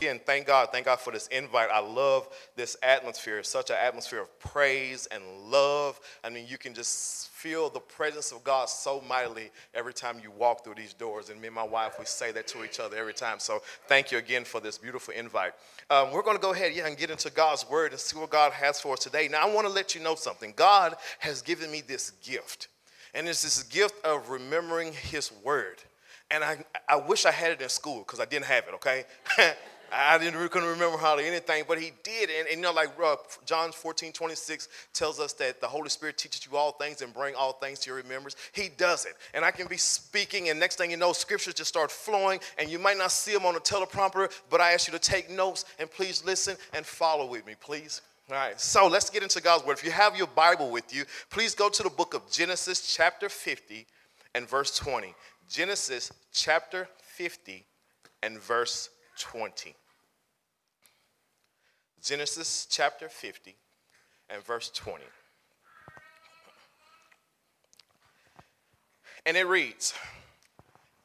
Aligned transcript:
Again, 0.00 0.18
thank 0.24 0.46
God. 0.46 0.70
Thank 0.72 0.86
God 0.86 0.98
for 0.98 1.10
this 1.10 1.26
invite. 1.26 1.68
I 1.70 1.80
love 1.80 2.26
this 2.56 2.74
atmosphere. 2.82 3.38
It's 3.38 3.50
such 3.50 3.68
an 3.68 3.76
atmosphere 3.78 4.20
of 4.20 4.38
praise 4.38 5.06
and 5.10 5.22
love. 5.50 6.00
I 6.24 6.30
mean, 6.30 6.46
you 6.48 6.56
can 6.56 6.72
just 6.72 7.28
feel 7.28 7.68
the 7.68 7.80
presence 7.80 8.32
of 8.32 8.42
God 8.42 8.70
so 8.70 9.02
mightily 9.06 9.50
every 9.74 9.92
time 9.92 10.18
you 10.22 10.30
walk 10.30 10.64
through 10.64 10.76
these 10.76 10.94
doors. 10.94 11.28
And 11.28 11.38
me 11.38 11.48
and 11.48 11.54
my 11.54 11.64
wife, 11.64 11.96
we 11.98 12.06
say 12.06 12.32
that 12.32 12.46
to 12.46 12.64
each 12.64 12.80
other 12.80 12.96
every 12.96 13.12
time. 13.12 13.38
So 13.38 13.60
thank 13.88 14.10
you 14.10 14.16
again 14.16 14.44
for 14.44 14.58
this 14.58 14.78
beautiful 14.78 15.12
invite. 15.12 15.52
Um, 15.90 16.12
we're 16.12 16.22
going 16.22 16.36
to 16.38 16.42
go 16.42 16.54
ahead, 16.54 16.72
yeah, 16.74 16.86
and 16.86 16.96
get 16.96 17.10
into 17.10 17.28
God's 17.28 17.68
word 17.68 17.90
and 17.92 18.00
see 18.00 18.18
what 18.18 18.30
God 18.30 18.52
has 18.52 18.80
for 18.80 18.94
us 18.94 19.00
today. 19.00 19.28
Now, 19.28 19.46
I 19.46 19.52
want 19.54 19.66
to 19.66 19.72
let 19.72 19.94
you 19.94 20.00
know 20.00 20.14
something. 20.14 20.54
God 20.56 20.94
has 21.18 21.42
given 21.42 21.70
me 21.70 21.82
this 21.86 22.12
gift, 22.24 22.68
and 23.12 23.28
it's 23.28 23.42
this 23.42 23.64
gift 23.64 24.02
of 24.02 24.30
remembering 24.30 24.94
His 24.94 25.30
word. 25.44 25.76
And 26.30 26.42
I, 26.42 26.64
I 26.88 26.96
wish 26.96 27.26
I 27.26 27.32
had 27.32 27.50
it 27.50 27.60
in 27.60 27.68
school 27.68 27.98
because 27.98 28.18
I 28.18 28.24
didn't 28.24 28.46
have 28.46 28.64
it, 28.66 28.72
okay? 28.76 29.04
I 29.92 30.18
didn't 30.18 30.48
couldn't 30.50 30.68
remember 30.68 30.98
hardly 30.98 31.26
anything, 31.26 31.64
but 31.66 31.80
he 31.80 31.92
did. 32.02 32.30
And, 32.30 32.46
and 32.48 32.56
you 32.56 32.62
know, 32.62 32.72
like 32.72 32.90
uh, 33.02 33.16
John 33.44 33.72
14, 33.72 34.12
26 34.12 34.68
tells 34.92 35.18
us 35.18 35.32
that 35.34 35.60
the 35.60 35.66
Holy 35.66 35.88
Spirit 35.88 36.18
teaches 36.18 36.46
you 36.46 36.56
all 36.56 36.72
things 36.72 37.02
and 37.02 37.12
bring 37.12 37.34
all 37.34 37.52
things 37.52 37.78
to 37.80 37.90
your 37.90 37.96
remembrance. 37.96 38.36
He 38.52 38.68
does 38.76 39.04
it. 39.04 39.14
And 39.34 39.44
I 39.44 39.50
can 39.50 39.66
be 39.66 39.76
speaking, 39.76 40.48
and 40.48 40.60
next 40.60 40.76
thing 40.76 40.90
you 40.90 40.96
know, 40.96 41.12
scriptures 41.12 41.54
just 41.54 41.68
start 41.68 41.90
flowing, 41.90 42.40
and 42.58 42.70
you 42.70 42.78
might 42.78 42.98
not 42.98 43.10
see 43.10 43.32
them 43.32 43.44
on 43.44 43.54
the 43.54 43.60
teleprompter, 43.60 44.30
but 44.48 44.60
I 44.60 44.72
ask 44.72 44.86
you 44.86 44.92
to 44.92 44.98
take 44.98 45.30
notes 45.30 45.64
and 45.78 45.90
please 45.90 46.24
listen 46.24 46.56
and 46.74 46.84
follow 46.86 47.26
with 47.26 47.46
me, 47.46 47.54
please. 47.60 48.02
All 48.30 48.36
right, 48.36 48.60
so 48.60 48.86
let's 48.86 49.10
get 49.10 49.24
into 49.24 49.40
God's 49.40 49.64
word. 49.64 49.72
If 49.72 49.84
you 49.84 49.90
have 49.90 50.16
your 50.16 50.28
Bible 50.28 50.70
with 50.70 50.94
you, 50.94 51.04
please 51.30 51.54
go 51.54 51.68
to 51.68 51.82
the 51.82 51.90
book 51.90 52.14
of 52.14 52.30
Genesis, 52.30 52.94
chapter 52.94 53.28
50, 53.28 53.86
and 54.36 54.48
verse 54.48 54.76
20. 54.76 55.14
Genesis, 55.48 56.12
chapter 56.32 56.86
50, 57.00 57.64
and 58.22 58.38
verse 58.38 58.90
20. 59.18 59.74
Genesis 62.02 62.66
chapter 62.70 63.08
50 63.08 63.54
and 64.30 64.42
verse 64.42 64.70
20. 64.70 65.04
And 69.26 69.36
it 69.36 69.46
reads, 69.46 69.92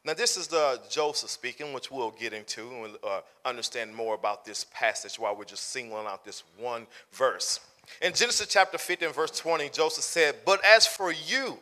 now 0.05 0.13
this 0.13 0.37
is 0.37 0.47
the 0.47 0.79
Joseph 0.89 1.29
speaking, 1.29 1.73
which 1.73 1.91
we'll 1.91 2.11
get 2.11 2.31
into 2.31 2.69
and 2.69 2.81
we'll, 2.81 2.97
uh, 3.03 3.21
understand 3.43 3.93
more 3.93 4.15
about 4.15 4.45
this 4.45 4.65
passage 4.73 5.19
while 5.19 5.35
we're 5.35 5.43
just 5.43 5.71
singling 5.71 6.05
out 6.07 6.23
this 6.23 6.43
one 6.57 6.87
verse. 7.11 7.59
In 8.01 8.13
Genesis 8.13 8.47
chapter 8.47 8.77
50 8.77 9.05
and 9.05 9.15
verse 9.15 9.31
20, 9.31 9.69
Joseph 9.69 10.03
said, 10.03 10.35
But 10.45 10.63
as 10.63 10.87
for 10.87 11.11
you, 11.11 11.59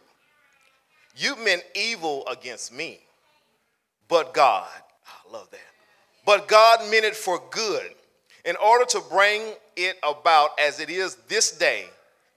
you 1.16 1.36
meant 1.38 1.64
evil 1.76 2.26
against 2.28 2.74
me, 2.74 3.00
but 4.08 4.34
God, 4.34 4.68
I 5.08 5.32
love 5.32 5.50
that, 5.52 5.60
but 6.26 6.48
God 6.48 6.82
meant 6.92 7.06
it 7.06 7.16
for 7.16 7.42
good 7.50 7.94
in 8.46 8.56
order 8.58 8.86
to 8.86 9.02
bring 9.10 9.54
it 9.76 9.98
about 10.04 10.52
as 10.60 10.80
it 10.80 10.90
is 10.90 11.16
this 11.28 11.58
day 11.58 11.86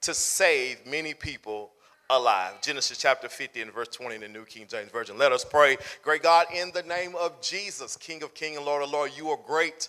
to 0.02 0.14
save 0.14 0.86
many 0.86 1.14
people 1.14 1.70
alive. 2.10 2.60
Genesis 2.62 2.98
chapter 2.98 3.28
50 3.28 3.62
and 3.62 3.72
verse 3.72 3.88
20 3.88 4.14
in 4.14 4.20
the 4.20 4.28
New 4.28 4.44
King 4.44 4.66
James 4.68 4.90
Version. 4.90 5.18
Let 5.18 5.32
us 5.32 5.44
pray. 5.44 5.76
Great 6.02 6.22
God, 6.22 6.46
in 6.54 6.70
the 6.72 6.82
name 6.84 7.14
of 7.16 7.40
Jesus, 7.40 7.96
King 7.96 8.22
of 8.22 8.34
King 8.34 8.56
and 8.56 8.64
Lord 8.64 8.82
of 8.82 8.90
Lord, 8.90 9.10
you 9.16 9.28
are 9.30 9.38
great. 9.46 9.88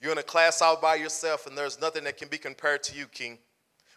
You're 0.00 0.12
in 0.12 0.18
a 0.18 0.22
class 0.22 0.62
all 0.62 0.80
by 0.80 0.94
yourself, 0.96 1.46
and 1.46 1.56
there's 1.58 1.80
nothing 1.80 2.04
that 2.04 2.16
can 2.16 2.28
be 2.28 2.38
compared 2.38 2.82
to 2.84 2.96
you, 2.96 3.06
King. 3.06 3.38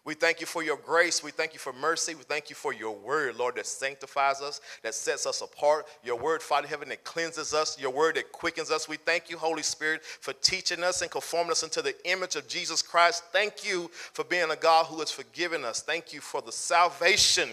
We 0.06 0.14
thank 0.14 0.40
you 0.40 0.48
for 0.48 0.64
your 0.64 0.78
grace. 0.78 1.24
We 1.24 1.32
thank 1.32 1.54
you 1.54 1.60
for 1.60 1.74
mercy. 1.74 2.16
We 2.16 2.24
thank 2.24 2.50
you 2.50 2.56
for 2.56 2.74
your 2.74 2.96
word, 2.96 3.36
Lord, 3.36 3.56
that 3.56 3.68
sanctifies 3.68 4.42
us, 4.42 4.62
that 4.82 4.96
sets 4.96 5.26
us 5.26 5.42
apart. 5.42 5.88
Your 6.04 6.18
word, 6.18 6.42
Father 6.42 6.68
heaven, 6.68 6.90
that 6.90 7.04
cleanses 7.04 7.54
us. 7.54 7.80
Your 7.80 7.92
word 7.92 8.16
that 8.16 8.32
quickens 8.32 8.72
us. 8.72 8.88
We 8.88 8.98
thank 8.98 9.30
you, 9.30 9.38
Holy 9.38 9.62
Spirit, 9.62 10.04
for 10.04 10.34
teaching 10.34 10.84
us 10.84 11.02
and 11.02 11.12
conforming 11.12 11.52
us 11.52 11.64
into 11.64 11.82
the 11.82 11.96
image 12.09 12.36
of 12.36 12.48
Jesus 12.48 12.82
Christ. 12.82 13.24
Thank 13.32 13.68
you 13.68 13.90
for 13.94 14.24
being 14.24 14.50
a 14.50 14.56
God 14.56 14.86
who 14.86 15.00
has 15.00 15.12
forgiven 15.12 15.66
us. 15.66 15.82
Thank 15.82 16.14
you 16.14 16.22
for 16.22 16.42
the 16.42 16.52
salvation 16.52 17.50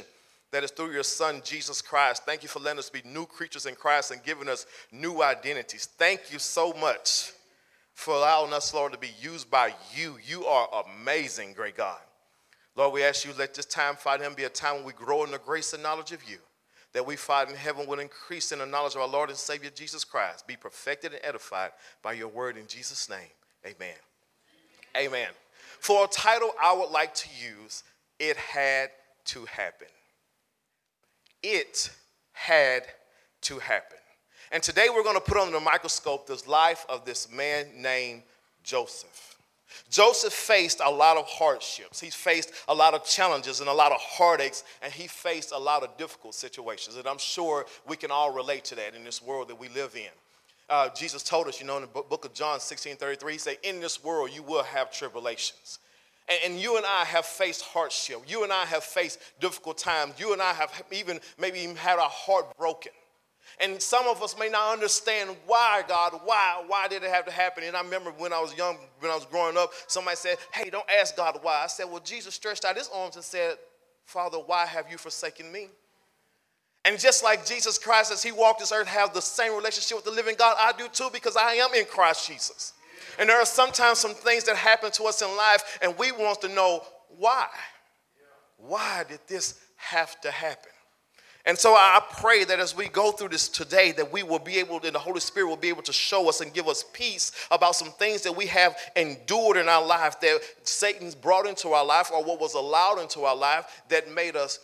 that 0.53 0.63
is 0.63 0.71
through 0.71 0.93
your 0.93 1.03
Son, 1.03 1.43
Jesus 1.45 1.83
Christ. 1.83 2.25
Thank 2.25 2.43
you 2.43 2.49
for 2.49 2.61
letting 2.61 2.79
us 2.79 2.89
be 2.89 3.03
new 3.05 3.27
creatures 3.27 3.67
in 3.67 3.75
Christ 3.75 4.13
and 4.13 4.23
giving 4.23 4.49
us 4.49 4.67
new 4.93 5.23
identities. 5.23 5.87
Thank 5.99 6.33
you 6.33 6.39
so 6.39 6.73
much 6.75 7.33
for 7.93 8.15
allowing 8.15 8.53
us, 8.53 8.73
Lord, 8.73 8.93
to 8.93 8.99
be 8.99 9.11
used 9.21 9.51
by 9.51 9.75
you. 9.95 10.17
You 10.25 10.47
are 10.47 10.85
amazing, 10.85 11.55
great 11.55 11.77
God. 11.77 11.99
Lord, 12.77 12.93
we 12.93 13.03
ask 13.03 13.25
you, 13.25 13.33
let 13.39 13.55
this 13.55 13.67
time, 13.67 13.97
Father, 13.97 14.25
Him, 14.25 14.35
be 14.35 14.45
a 14.45 14.51
time 14.51 14.77
when 14.77 14.85
we 14.85 14.93
grow 14.93 15.25
in 15.25 15.31
the 15.31 15.39
grace 15.39 15.73
and 15.73 15.83
knowledge 15.83 16.13
of 16.13 16.29
you. 16.29 16.39
That 16.93 17.07
we, 17.07 17.17
Father, 17.17 17.51
in 17.51 17.57
heaven 17.57 17.87
will 17.87 17.99
increase 17.99 18.53
in 18.53 18.59
the 18.59 18.67
knowledge 18.67 18.95
of 18.95 19.01
our 19.01 19.09
Lord 19.09 19.29
and 19.29 19.39
Savior 19.39 19.71
Jesus 19.75 20.05
Christ. 20.05 20.47
Be 20.47 20.57
perfected 20.57 21.13
and 21.13 21.21
edified 21.25 21.73
by 22.03 22.13
your 22.13 22.29
word 22.29 22.57
in 22.57 22.67
Jesus' 22.67 23.09
name. 23.09 23.19
Amen. 23.67 23.97
Amen. 24.97 25.29
For 25.81 26.05
a 26.05 26.09
title 26.09 26.53
I 26.63 26.75
would 26.75 26.91
like 26.91 27.15
to 27.15 27.29
use, 27.43 27.83
It 28.19 28.37
Had 28.37 28.91
to 29.27 29.45
Happen. 29.47 29.89
It 31.43 31.91
had 32.33 32.83
to 33.43 33.59
happen. 33.59 33.99
And 34.53 34.63
today 34.63 34.89
we're 34.93 35.03
going 35.03 35.17
to 35.17 35.21
put 35.21 35.37
under 35.37 35.53
the 35.53 35.61
microscope 35.61 36.27
this 36.27 36.47
life 36.47 36.85
of 36.89 37.05
this 37.05 37.31
man 37.31 37.67
named 37.77 38.23
Joseph. 38.63 39.36
Joseph 39.91 40.33
faced 40.33 40.81
a 40.85 40.91
lot 40.91 41.17
of 41.17 41.27
hardships. 41.27 42.01
He 42.01 42.11
faced 42.11 42.53
a 42.69 42.75
lot 42.75 42.95
of 42.95 43.05
challenges 43.05 43.61
and 43.61 43.69
a 43.69 43.73
lot 43.73 43.93
of 43.93 43.99
heartaches, 44.01 44.65
and 44.83 44.93
he 44.93 45.07
faced 45.07 45.53
a 45.53 45.59
lot 45.59 45.83
of 45.83 45.97
difficult 45.97 46.35
situations. 46.35 46.97
And 46.97 47.07
I'm 47.07 47.19
sure 47.19 47.67
we 47.87 47.97
can 47.97 48.11
all 48.11 48.33
relate 48.33 48.65
to 48.67 48.75
that 48.77 48.95
in 48.95 49.05
this 49.05 49.23
world 49.23 49.49
that 49.49 49.59
we 49.59 49.69
live 49.69 49.95
in. 49.95 50.11
Uh, 50.69 50.89
Jesus 50.97 51.23
told 51.23 51.47
us, 51.47 51.61
you 51.61 51.67
know, 51.67 51.77
in 51.77 51.83
the 51.83 51.89
book 51.89 52.25
of 52.25 52.35
John 52.35 52.59
16 52.59 52.97
33, 52.97 53.33
he 53.33 53.39
said, 53.39 53.57
In 53.63 53.81
this 53.81 54.03
world 54.03 54.31
you 54.33 54.43
will 54.43 54.65
have 54.65 54.91
tribulations. 54.91 55.79
And, 56.29 56.39
and 56.45 56.61
you 56.61 56.77
and 56.77 56.85
I 56.85 57.05
have 57.05 57.25
faced 57.25 57.63
hardship. 57.63 58.23
You 58.27 58.43
and 58.43 58.53
I 58.53 58.65
have 58.65 58.83
faced 58.83 59.21
difficult 59.41 59.79
times. 59.79 60.15
You 60.19 60.33
and 60.33 60.43
I 60.43 60.53
have 60.53 60.83
even 60.91 61.21
maybe 61.39 61.61
even 61.61 61.77
had 61.77 61.99
our 61.99 62.11
heart 62.11 62.57
broken. 62.57 62.93
And 63.61 63.81
some 63.81 64.07
of 64.07 64.23
us 64.23 64.39
may 64.39 64.49
not 64.49 64.73
understand 64.73 65.31
why, 65.47 65.83
God, 65.89 66.21
why, 66.25 66.63
why 66.67 66.89
did 66.89 67.03
it 67.03 67.11
have 67.11 67.25
to 67.27 67.33
happen? 67.33 67.65
And 67.65 67.77
I 67.77 67.83
remember 67.83 68.11
when 68.11 68.33
I 68.33 68.41
was 68.41 68.57
young, 68.57 68.77
when 69.01 69.11
I 69.11 69.15
was 69.15 69.25
growing 69.25 69.57
up, 69.57 69.73
somebody 69.87 70.17
said, 70.17 70.37
Hey, 70.53 70.69
don't 70.69 70.89
ask 71.01 71.17
God 71.17 71.39
why. 71.43 71.63
I 71.65 71.67
said, 71.67 71.85
Well, 71.85 72.01
Jesus 72.01 72.35
stretched 72.35 72.65
out 72.65 72.77
his 72.77 72.91
arms 72.95 73.17
and 73.17 73.25
said, 73.25 73.57
Father, 74.05 74.39
why 74.39 74.67
have 74.67 74.91
you 74.91 74.99
forsaken 74.99 75.51
me? 75.51 75.69
And 76.85 77.01
just 77.01 77.25
like 77.25 77.45
Jesus 77.45 77.79
Christ, 77.79 78.13
as 78.13 78.23
he 78.23 78.31
walked 78.31 78.61
this 78.61 78.71
earth, 78.71 78.87
have 78.87 79.13
the 79.13 79.21
same 79.21 79.55
relationship 79.57 79.97
with 79.97 80.05
the 80.05 80.13
living 80.13 80.37
God, 80.39 80.57
I 80.61 80.73
do 80.79 80.87
too, 80.89 81.09
because 81.13 81.37
I 81.37 81.55
am 81.55 81.75
in 81.75 81.85
Christ 81.85 82.29
Jesus. 82.29 82.75
And 83.19 83.29
there 83.29 83.41
are 83.41 83.47
sometimes 83.47 83.99
some 83.99 84.15
things 84.15 84.45
that 84.45 84.57
happen 84.57 84.93
to 84.93 85.05
us 85.05 85.21
in 85.21 85.37
life, 85.37 85.79
and 85.83 85.99
we 85.99 86.13
want 86.13 86.41
to 86.43 86.49
know 86.49 86.83
why. 87.19 87.49
Why 88.59 89.05
did 89.09 89.21
this 89.27 89.61
have 89.77 90.21
to 90.21 90.31
happen? 90.31 90.71
And 91.47 91.57
so 91.57 91.75
I 91.75 92.03
pray 92.19 92.43
that 92.45 92.59
as 92.59 92.77
we 92.77 92.89
go 92.89 93.13
through 93.13 93.29
this 93.29 93.49
today, 93.49 93.93
that 93.93 94.13
we 94.13 94.25
will 94.25 94.41
be 94.41 94.59
able, 94.59 94.81
and 94.83 94.93
the 94.93 94.99
Holy 94.99 95.21
Spirit 95.21 95.47
will 95.47 95.57
be 95.57 95.69
able 95.69 95.83
to 95.83 95.93
show 95.93 96.29
us 96.29 96.41
and 96.41 96.53
give 96.53 96.67
us 96.67 96.85
peace 96.93 97.31
about 97.53 97.77
some 97.77 97.93
things 97.93 98.23
that 98.23 98.37
we 98.37 98.47
have 98.47 98.77
endured 98.97 99.57
in 99.57 99.69
our 99.69 99.85
life 99.85 100.21
that 100.21 100.41
Satan's 100.65 101.15
brought 101.15 101.47
into 101.47 101.69
our 101.69 101.87
life 101.87 102.11
or 102.13 102.25
what 102.25 102.41
was 102.41 102.55
allowed 102.55 102.99
into 103.01 103.21
our 103.21 103.37
life 103.37 103.83
that 103.89 104.13
made 104.13 104.35
us 104.35 104.59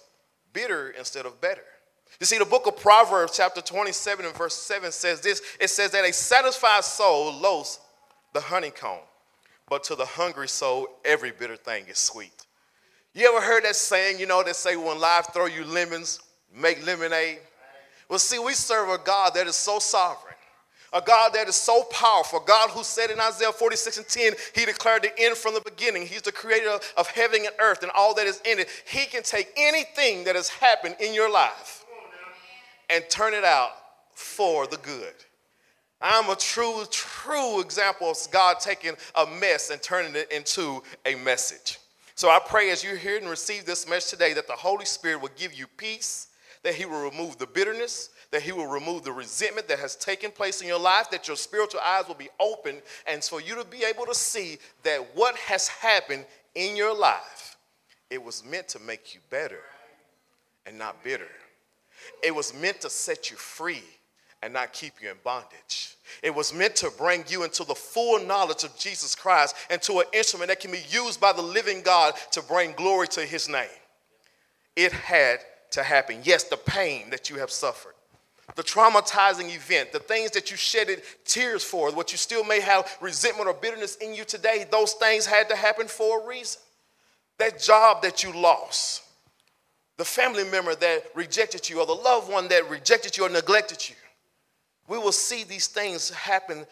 bitter 0.52 0.90
instead 0.98 1.24
of 1.24 1.40
better. 1.40 1.62
You 2.18 2.26
see, 2.26 2.38
the 2.38 2.44
book 2.44 2.66
of 2.66 2.76
Proverbs, 2.76 3.36
chapter 3.36 3.60
27 3.60 4.26
and 4.26 4.34
verse 4.34 4.54
7 4.54 4.90
says 4.90 5.20
this 5.20 5.40
it 5.60 5.68
says 5.68 5.92
that 5.92 6.04
a 6.04 6.12
satisfied 6.12 6.84
soul 6.84 7.32
loathes 7.32 7.78
the 8.32 8.40
honeycomb, 8.40 8.98
but 9.68 9.84
to 9.84 9.94
the 9.94 10.04
hungry 10.04 10.48
soul, 10.48 10.88
every 11.04 11.30
bitter 11.30 11.56
thing 11.56 11.86
is 11.86 11.98
sweet. 11.98 12.46
You 13.14 13.28
ever 13.28 13.44
heard 13.44 13.64
that 13.64 13.76
saying, 13.76 14.18
you 14.18 14.26
know, 14.26 14.42
that 14.42 14.56
say 14.56 14.74
when 14.74 14.98
life 14.98 15.28
throw 15.32 15.46
you 15.46 15.64
lemons, 15.64 16.18
make 16.54 16.84
lemonade. 16.86 17.38
Well, 18.08 18.18
see, 18.18 18.38
we 18.38 18.52
serve 18.52 18.88
a 18.88 18.98
God 18.98 19.34
that 19.34 19.46
is 19.46 19.56
so 19.56 19.78
sovereign, 19.78 20.34
a 20.92 21.00
God 21.00 21.32
that 21.34 21.48
is 21.48 21.54
so 21.54 21.84
powerful, 21.84 22.40
a 22.40 22.46
God 22.46 22.70
who 22.70 22.84
said 22.84 23.10
in 23.10 23.18
Isaiah 23.18 23.52
46 23.52 23.98
and 23.98 24.08
10, 24.08 24.32
He 24.54 24.66
declared 24.66 25.02
the 25.02 25.18
end 25.18 25.36
from 25.36 25.54
the 25.54 25.62
beginning. 25.62 26.06
He's 26.06 26.22
the 26.22 26.32
creator 26.32 26.78
of 26.96 27.06
heaven 27.08 27.40
and 27.40 27.54
earth 27.58 27.82
and 27.82 27.90
all 27.94 28.14
that 28.14 28.26
is 28.26 28.40
in 28.44 28.58
it. 28.58 28.68
He 28.86 29.06
can 29.06 29.22
take 29.22 29.48
anything 29.56 30.24
that 30.24 30.36
has 30.36 30.48
happened 30.48 30.96
in 31.00 31.14
your 31.14 31.30
life 31.30 31.84
and 32.90 33.04
turn 33.08 33.32
it 33.32 33.44
out 33.44 33.70
for 34.12 34.66
the 34.66 34.76
good. 34.78 35.14
I'm 36.02 36.28
a 36.30 36.36
true, 36.36 36.82
true 36.90 37.60
example 37.60 38.10
of 38.10 38.16
God 38.32 38.58
taking 38.58 38.92
a 39.14 39.24
mess 39.24 39.70
and 39.70 39.80
turning 39.80 40.16
it 40.16 40.32
into 40.32 40.82
a 41.06 41.14
message. 41.14 41.78
So 42.16 42.28
I 42.28 42.40
pray 42.44 42.70
as 42.70 42.82
you 42.82 42.96
hear 42.96 43.16
and 43.16 43.28
receive 43.28 43.64
this 43.64 43.88
message 43.88 44.10
today 44.10 44.32
that 44.34 44.48
the 44.48 44.52
Holy 44.52 44.84
Spirit 44.84 45.22
will 45.22 45.30
give 45.36 45.54
you 45.54 45.66
peace, 45.76 46.28
that 46.62 46.74
He 46.74 46.84
will 46.84 47.02
remove 47.02 47.38
the 47.38 47.46
bitterness, 47.46 48.10
that 48.30 48.42
He 48.42 48.52
will 48.52 48.66
remove 48.66 49.02
the 49.02 49.12
resentment 49.12 49.68
that 49.68 49.78
has 49.78 49.96
taken 49.96 50.30
place 50.30 50.60
in 50.60 50.68
your 50.68 50.78
life, 50.78 51.10
that 51.10 51.28
your 51.28 51.36
spiritual 51.36 51.80
eyes 51.80 52.06
will 52.06 52.14
be 52.14 52.30
open, 52.38 52.80
and 53.06 53.22
for 53.22 53.40
you 53.40 53.54
to 53.54 53.64
be 53.64 53.84
able 53.84 54.06
to 54.06 54.14
see 54.14 54.58
that 54.82 55.14
what 55.14 55.36
has 55.36 55.68
happened 55.68 56.24
in 56.54 56.76
your 56.76 56.96
life, 56.96 57.56
it 58.10 58.22
was 58.22 58.44
meant 58.44 58.68
to 58.68 58.78
make 58.80 59.14
you 59.14 59.20
better 59.30 59.62
and 60.66 60.78
not 60.78 61.02
bitter. 61.02 61.28
It 62.22 62.34
was 62.34 62.54
meant 62.54 62.80
to 62.82 62.90
set 62.90 63.30
you 63.30 63.36
free 63.36 63.82
and 64.42 64.52
not 64.52 64.72
keep 64.72 64.94
you 65.00 65.10
in 65.10 65.16
bondage. 65.24 65.96
It 66.22 66.34
was 66.34 66.52
meant 66.52 66.76
to 66.76 66.90
bring 66.98 67.24
you 67.28 67.44
into 67.44 67.64
the 67.64 67.74
full 67.74 68.24
knowledge 68.24 68.64
of 68.64 68.76
Jesus 68.76 69.14
Christ 69.14 69.56
and 69.70 69.80
to 69.82 70.00
an 70.00 70.06
instrument 70.12 70.48
that 70.48 70.60
can 70.60 70.72
be 70.72 70.82
used 70.90 71.20
by 71.20 71.32
the 71.32 71.42
living 71.42 71.80
God 71.80 72.14
to 72.32 72.42
bring 72.42 72.72
glory 72.72 73.08
to 73.08 73.22
his 73.22 73.48
name. 73.48 73.66
It 74.76 74.92
had 74.92 75.38
to 75.72 75.82
happen. 75.82 76.20
Yes, 76.22 76.44
the 76.44 76.56
pain 76.56 77.10
that 77.10 77.30
you 77.30 77.36
have 77.36 77.50
suffered, 77.50 77.94
the 78.54 78.62
traumatizing 78.62 79.54
event, 79.54 79.92
the 79.92 79.98
things 79.98 80.30
that 80.32 80.50
you 80.50 80.56
shedded 80.56 81.02
tears 81.24 81.64
for, 81.64 81.90
what 81.92 82.12
you 82.12 82.18
still 82.18 82.44
may 82.44 82.60
have 82.60 82.96
resentment 83.00 83.48
or 83.48 83.54
bitterness 83.54 83.96
in 83.96 84.14
you 84.14 84.24
today, 84.24 84.66
those 84.70 84.92
things 84.94 85.26
had 85.26 85.48
to 85.48 85.56
happen 85.56 85.88
for 85.88 86.22
a 86.22 86.26
reason. 86.26 86.60
That 87.38 87.60
job 87.60 88.02
that 88.02 88.22
you 88.22 88.32
lost, 88.32 89.02
the 89.96 90.04
family 90.04 90.44
member 90.44 90.74
that 90.74 91.04
rejected 91.14 91.68
you, 91.68 91.80
or 91.80 91.86
the 91.86 91.92
loved 91.92 92.30
one 92.30 92.48
that 92.48 92.68
rejected 92.68 93.16
you 93.16 93.26
or 93.26 93.28
neglected 93.28 93.88
you 93.88 93.96
we 94.92 94.98
will 94.98 95.10
see 95.10 95.42
these 95.42 95.68
things 95.68 96.10
happen 96.10 96.66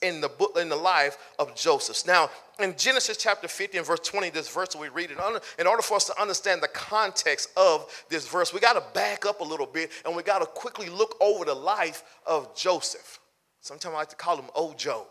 in 0.00 0.20
the 0.20 0.28
book 0.28 0.56
in 0.56 0.68
the 0.68 0.76
life 0.76 1.18
of 1.40 1.56
Joseph. 1.56 2.06
Now, 2.06 2.30
in 2.60 2.76
Genesis 2.76 3.16
chapter 3.16 3.48
50 3.48 3.78
and 3.78 3.84
verse 3.84 3.98
20, 3.98 4.30
this 4.30 4.48
verse 4.48 4.76
we 4.76 4.90
read. 4.90 5.10
In 5.58 5.66
order 5.66 5.82
for 5.82 5.96
us 5.96 6.04
to 6.04 6.22
understand 6.22 6.62
the 6.62 6.68
context 6.68 7.50
of 7.56 7.90
this 8.08 8.28
verse, 8.28 8.54
we 8.54 8.60
got 8.60 8.74
to 8.74 8.94
back 8.94 9.26
up 9.26 9.40
a 9.40 9.44
little 9.44 9.66
bit 9.66 9.90
and 10.06 10.14
we 10.14 10.22
got 10.22 10.38
to 10.38 10.46
quickly 10.46 10.88
look 10.88 11.16
over 11.20 11.44
the 11.44 11.54
life 11.54 12.04
of 12.24 12.54
Joseph. 12.54 13.18
Sometimes 13.60 13.92
I 13.92 13.98
like 13.98 14.10
to 14.10 14.16
call 14.16 14.36
him 14.36 14.50
Old 14.54 14.78
Joe. 14.78 15.08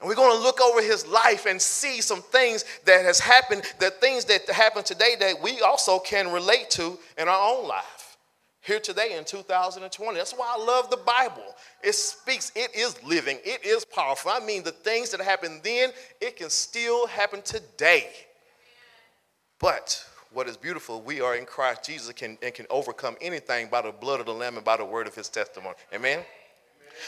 And 0.00 0.06
we're 0.06 0.16
going 0.16 0.36
to 0.36 0.42
look 0.42 0.60
over 0.60 0.82
his 0.82 1.06
life 1.06 1.46
and 1.46 1.58
see 1.62 2.02
some 2.02 2.20
things 2.20 2.66
that 2.84 3.06
has 3.06 3.20
happened, 3.20 3.62
the 3.78 3.88
things 3.88 4.26
that 4.26 4.46
happen 4.50 4.84
today 4.84 5.14
that 5.18 5.42
we 5.42 5.62
also 5.62 5.98
can 5.98 6.30
relate 6.30 6.68
to 6.72 6.98
in 7.16 7.26
our 7.26 7.56
own 7.56 7.66
life 7.66 7.99
here 8.62 8.80
today 8.80 9.16
in 9.16 9.24
2020. 9.24 10.16
That's 10.16 10.32
why 10.32 10.54
I 10.56 10.62
love 10.62 10.90
the 10.90 10.98
Bible. 10.98 11.54
It 11.82 11.94
speaks, 11.94 12.52
it 12.54 12.74
is 12.74 13.02
living, 13.02 13.38
it 13.44 13.64
is 13.64 13.84
powerful. 13.84 14.30
I 14.30 14.40
mean, 14.40 14.62
the 14.62 14.72
things 14.72 15.10
that 15.10 15.20
happened 15.20 15.60
then, 15.64 15.90
it 16.20 16.36
can 16.36 16.50
still 16.50 17.06
happen 17.06 17.42
today. 17.42 18.10
But 19.58 20.04
what 20.32 20.48
is 20.48 20.56
beautiful, 20.56 21.00
we 21.00 21.20
are 21.20 21.36
in 21.36 21.44
Christ 21.44 21.84
Jesus 21.84 22.12
can, 22.12 22.38
and 22.42 22.54
can 22.54 22.66
overcome 22.70 23.16
anything 23.20 23.68
by 23.68 23.82
the 23.82 23.92
blood 23.92 24.20
of 24.20 24.26
the 24.26 24.34
Lamb 24.34 24.56
and 24.56 24.64
by 24.64 24.76
the 24.76 24.84
word 24.84 25.06
of 25.06 25.14
his 25.14 25.28
testimony. 25.28 25.74
Amen? 25.94 26.20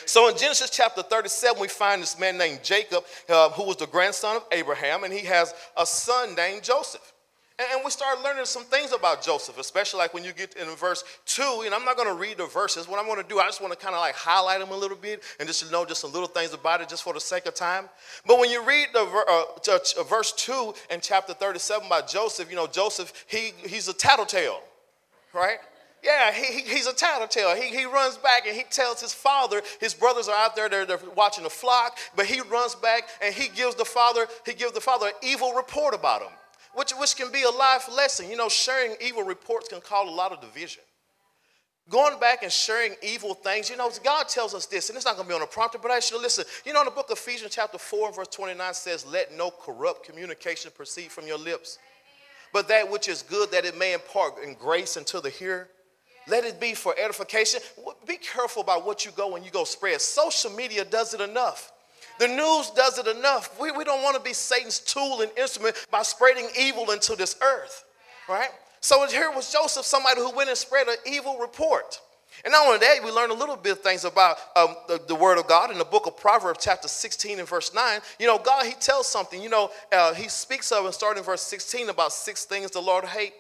So 0.06 0.28
in 0.28 0.37
Genesis 0.37 0.70
chapter 0.70 1.02
37, 1.02 1.60
we 1.60 1.69
find 1.69 2.02
this 2.02 2.19
man 2.19 2.38
named 2.38 2.60
Jacob, 2.62 3.05
uh, 3.28 3.50
who 3.50 3.64
was 3.64 3.76
the 3.76 3.87
grandson 3.87 4.37
of 4.37 4.44
Abraham, 4.50 5.05
and 5.05 5.12
he 5.12 5.26
has 5.26 5.55
a 5.76 5.84
son 5.84 6.34
named 6.34 6.62
Joseph. 6.62 7.11
And 7.70 7.82
we 7.84 7.90
start 7.90 8.22
learning 8.22 8.46
some 8.46 8.64
things 8.64 8.92
about 8.92 9.22
Joseph, 9.22 9.58
especially 9.58 9.98
like 9.98 10.14
when 10.14 10.24
you 10.24 10.32
get 10.32 10.56
in 10.56 10.66
verse 10.76 11.04
2. 11.26 11.62
And 11.64 11.74
I'm 11.74 11.84
not 11.84 11.96
going 11.96 12.08
to 12.08 12.14
read 12.14 12.38
the 12.38 12.46
verses. 12.46 12.88
What 12.88 12.98
I'm 12.98 13.06
going 13.06 13.22
to 13.22 13.28
do, 13.28 13.38
I 13.38 13.46
just 13.46 13.60
want 13.60 13.72
to 13.72 13.78
kind 13.78 13.94
of 13.94 14.00
like 14.00 14.14
highlight 14.14 14.60
them 14.60 14.70
a 14.70 14.76
little 14.76 14.96
bit 14.96 15.22
and 15.38 15.46
just 15.46 15.70
know 15.70 15.84
just 15.84 16.00
some 16.00 16.12
little 16.12 16.28
things 16.28 16.52
about 16.52 16.80
it 16.80 16.88
just 16.88 17.02
for 17.02 17.12
the 17.12 17.20
sake 17.20 17.46
of 17.46 17.54
time. 17.54 17.88
But 18.26 18.38
when 18.38 18.50
you 18.50 18.64
read 18.64 18.88
the 18.92 19.00
uh, 19.00 19.44
uh, 19.68 20.02
verse 20.04 20.32
2 20.32 20.74
in 20.90 21.00
chapter 21.00 21.34
37 21.34 21.88
by 21.88 22.02
Joseph, 22.02 22.50
you 22.50 22.56
know, 22.56 22.66
Joseph, 22.66 23.12
he, 23.26 23.52
he's 23.64 23.88
a 23.88 23.92
tattletale, 23.94 24.60
right? 25.32 25.58
Yeah, 26.02 26.32
he, 26.32 26.62
he's 26.62 26.86
a 26.86 26.92
tattletale. 26.92 27.54
He, 27.54 27.68
he 27.68 27.84
runs 27.84 28.16
back 28.16 28.46
and 28.46 28.56
he 28.56 28.64
tells 28.64 29.00
his 29.00 29.14
father, 29.14 29.62
his 29.78 29.94
brothers 29.94 30.26
are 30.26 30.36
out 30.36 30.56
there, 30.56 30.68
they're, 30.68 30.84
they're 30.84 30.98
watching 31.14 31.44
the 31.44 31.50
flock, 31.50 31.98
but 32.16 32.26
he 32.26 32.40
runs 32.40 32.74
back 32.74 33.04
and 33.22 33.32
he 33.32 33.48
gives 33.48 33.76
the 33.76 33.84
father, 33.84 34.26
he 34.44 34.52
gives 34.52 34.72
the 34.72 34.80
father 34.80 35.06
an 35.06 35.12
evil 35.22 35.52
report 35.52 35.94
about 35.94 36.22
him 36.22 36.32
which, 36.74 36.92
which 36.92 37.16
can 37.16 37.30
be 37.30 37.42
a 37.42 37.50
life 37.50 37.88
lesson. 37.94 38.30
You 38.30 38.36
know, 38.36 38.48
sharing 38.48 38.96
evil 39.00 39.22
reports 39.22 39.69
can 39.69 39.80
cause 39.80 40.08
a 40.08 40.12
lot 40.12 40.32
of 40.32 40.40
division. 40.40 40.82
Going 41.90 42.19
back 42.20 42.42
and 42.42 42.52
sharing 42.52 42.94
evil 43.02 43.34
things, 43.34 43.69
you 43.69 43.76
know, 43.76 43.90
God 44.04 44.28
tells 44.28 44.54
us 44.54 44.66
this, 44.66 44.88
and 44.88 44.96
it's 44.96 45.04
not 45.04 45.16
going 45.16 45.26
to 45.26 45.28
be 45.28 45.34
on 45.34 45.42
a 45.42 45.46
prompter, 45.46 45.78
but 45.78 45.90
I 45.90 45.98
should 45.98 46.22
listen. 46.22 46.44
You 46.64 46.72
know, 46.72 46.80
in 46.80 46.84
the 46.84 46.92
book 46.92 47.10
of 47.10 47.19
Ephesians, 47.19 47.52
chapter 47.54 47.76
4, 47.76 48.12
verse 48.12 48.28
29 48.28 48.74
says, 48.74 49.04
Let 49.04 49.36
no 49.36 49.50
corrupt 49.50 50.06
communication 50.06 50.70
proceed 50.74 51.10
from 51.10 51.26
your 51.26 51.38
lips, 51.38 51.78
but 52.52 52.69
that 52.69 52.88
which 52.88 53.08
is 53.08 53.22
good, 53.22 53.50
that 53.50 53.64
it 53.64 53.76
may 53.76 53.94
impart 53.94 54.34
in 54.42 54.54
grace 54.54 54.96
unto 54.96 55.20
the 55.20 55.30
hearer. 55.30 55.69
Let 56.28 56.44
it 56.44 56.60
be 56.60 56.74
for 56.74 56.94
edification. 56.96 57.60
Be 58.06 58.16
careful 58.16 58.62
about 58.62 58.86
what 58.86 59.04
you 59.04 59.10
go 59.10 59.32
when 59.32 59.42
you 59.42 59.50
go 59.50 59.64
spread. 59.64 60.00
Social 60.00 60.52
media 60.52 60.84
does 60.84 61.14
it 61.14 61.20
enough. 61.20 61.72
The 62.18 62.28
news 62.28 62.70
does 62.70 62.98
it 62.98 63.06
enough. 63.06 63.58
We, 63.60 63.70
we 63.70 63.84
don't 63.84 64.02
want 64.02 64.16
to 64.16 64.22
be 64.22 64.32
Satan's 64.32 64.78
tool 64.78 65.22
and 65.22 65.30
instrument 65.36 65.86
by 65.90 66.02
spreading 66.02 66.48
evil 66.58 66.90
into 66.90 67.16
this 67.16 67.36
earth, 67.42 67.84
right? 68.28 68.50
So 68.80 69.06
here 69.06 69.30
was 69.30 69.52
Joseph, 69.52 69.84
somebody 69.84 70.20
who 70.20 70.30
went 70.32 70.48
and 70.48 70.58
spread 70.58 70.88
an 70.88 70.96
evil 71.06 71.38
report. 71.38 72.00
And 72.44 72.52
not 72.52 72.66
only 72.66 72.78
that, 72.78 73.04
we 73.04 73.10
learn 73.10 73.30
a 73.30 73.34
little 73.34 73.56
bit 73.56 73.72
of 73.72 73.80
things 73.80 74.04
about 74.04 74.38
um, 74.56 74.74
the, 74.88 75.00
the, 75.06 75.14
Word 75.14 75.38
of 75.38 75.46
God 75.46 75.70
in 75.70 75.78
the 75.78 75.84
book 75.84 76.06
of 76.06 76.16
Proverbs, 76.16 76.60
chapter 76.62 76.88
16 76.88 77.38
and 77.38 77.48
verse 77.48 77.72
9. 77.72 78.00
You 78.18 78.26
know, 78.26 78.38
God, 78.38 78.66
He 78.66 78.72
tells 78.72 79.06
something. 79.06 79.40
You 79.40 79.50
know, 79.50 79.70
uh, 79.92 80.14
He 80.14 80.28
speaks 80.28 80.72
of, 80.72 80.84
and 80.84 80.94
starting 80.94 81.22
verse 81.22 81.42
16, 81.42 81.90
about 81.90 82.12
six 82.12 82.44
things 82.44 82.70
the 82.70 82.80
Lord 82.80 83.04
hate. 83.04 83.34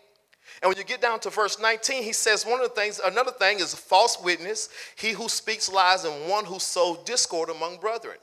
And 0.62 0.68
when 0.68 0.76
you 0.76 0.84
get 0.84 1.00
down 1.00 1.18
to 1.20 1.30
verse 1.30 1.58
19, 1.58 2.04
He 2.04 2.12
says 2.12 2.44
one 2.44 2.60
of 2.60 2.68
the 2.68 2.80
things, 2.80 3.00
another 3.04 3.32
thing 3.32 3.58
is 3.58 3.74
false 3.74 4.22
witness, 4.22 4.68
he 4.96 5.10
who 5.10 5.28
speaks 5.28 5.72
lies, 5.72 6.04
and 6.04 6.30
one 6.30 6.44
who 6.44 6.60
sows 6.60 6.98
discord 7.04 7.48
among 7.50 7.78
brethren. 7.78 8.18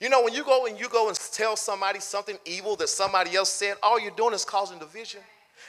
You 0.00 0.08
know, 0.10 0.22
when 0.22 0.34
you 0.34 0.44
go 0.44 0.66
and 0.66 0.78
you 0.78 0.88
go 0.88 1.08
and 1.08 1.16
tell 1.32 1.56
somebody 1.56 2.00
something 2.00 2.38
evil 2.44 2.76
that 2.76 2.88
somebody 2.88 3.34
else 3.34 3.50
said, 3.50 3.76
all 3.82 3.98
you're 3.98 4.10
doing 4.10 4.34
is 4.34 4.44
causing 4.44 4.78
division. 4.78 5.20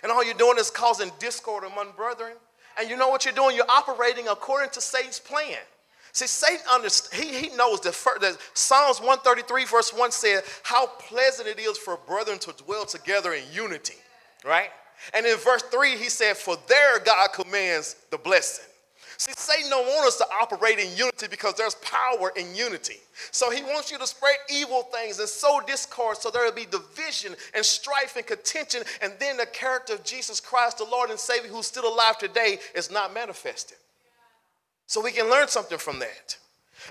And 0.03 0.11
all 0.11 0.23
you're 0.23 0.33
doing 0.33 0.57
is 0.57 0.69
causing 0.69 1.11
discord 1.19 1.63
among 1.63 1.91
brethren. 1.95 2.33
And 2.79 2.89
you 2.89 2.97
know 2.97 3.09
what 3.09 3.25
you're 3.25 3.33
doing? 3.33 3.55
You're 3.55 3.69
operating 3.69 4.27
according 4.27 4.71
to 4.71 4.81
Satan's 4.81 5.19
plan. 5.19 5.57
See, 6.11 6.27
Satan 6.27 6.65
understands, 6.71 7.23
he, 7.23 7.47
he 7.47 7.55
knows 7.55 7.79
that, 7.81 7.95
that 8.21 8.37
Psalms 8.53 8.99
133, 8.99 9.65
verse 9.65 9.93
1 9.93 10.11
said, 10.11 10.43
How 10.63 10.87
pleasant 10.87 11.47
it 11.47 11.59
is 11.59 11.77
for 11.77 11.97
brethren 12.07 12.39
to 12.39 12.53
dwell 12.63 12.85
together 12.85 13.33
in 13.33 13.43
unity, 13.51 13.95
right? 14.43 14.69
And 15.13 15.25
in 15.25 15.37
verse 15.37 15.63
3, 15.63 15.95
he 15.97 16.09
said, 16.09 16.37
For 16.37 16.57
there 16.67 16.99
God 16.99 17.29
commands 17.33 17.95
the 18.09 18.17
blessing. 18.17 18.65
See, 19.17 19.33
Satan 19.35 19.69
don't 19.71 19.85
want 19.87 20.07
us 20.07 20.17
to 20.17 20.25
operate 20.41 20.77
in 20.77 20.95
unity 20.95 21.27
because 21.29 21.55
there's 21.55 21.75
power 21.75 22.31
in 22.35 22.53
unity. 22.55 22.97
So 23.31 23.49
he 23.49 23.63
wants 23.63 23.91
you 23.91 23.97
to 23.97 24.05
spread 24.05 24.35
evil 24.49 24.83
things 24.83 25.17
and 25.19 25.27
sow 25.27 25.59
discord 25.65 26.17
so 26.17 26.29
there 26.29 26.45
will 26.45 26.51
be 26.51 26.65
division 26.65 27.35
and 27.55 27.65
strife 27.65 28.15
and 28.15 28.25
contention. 28.25 28.83
And 29.01 29.13
then 29.19 29.37
the 29.37 29.47
character 29.47 29.93
of 29.93 30.03
Jesus 30.03 30.39
Christ, 30.39 30.77
the 30.77 30.83
Lord 30.83 31.09
and 31.09 31.19
Savior 31.19 31.49
who's 31.49 31.65
still 31.65 31.91
alive 31.91 32.19
today, 32.19 32.59
is 32.75 32.91
not 32.91 33.13
manifested. 33.13 33.77
So 34.85 35.01
we 35.01 35.11
can 35.11 35.29
learn 35.29 35.47
something 35.47 35.79
from 35.79 35.99
that. 35.99 36.37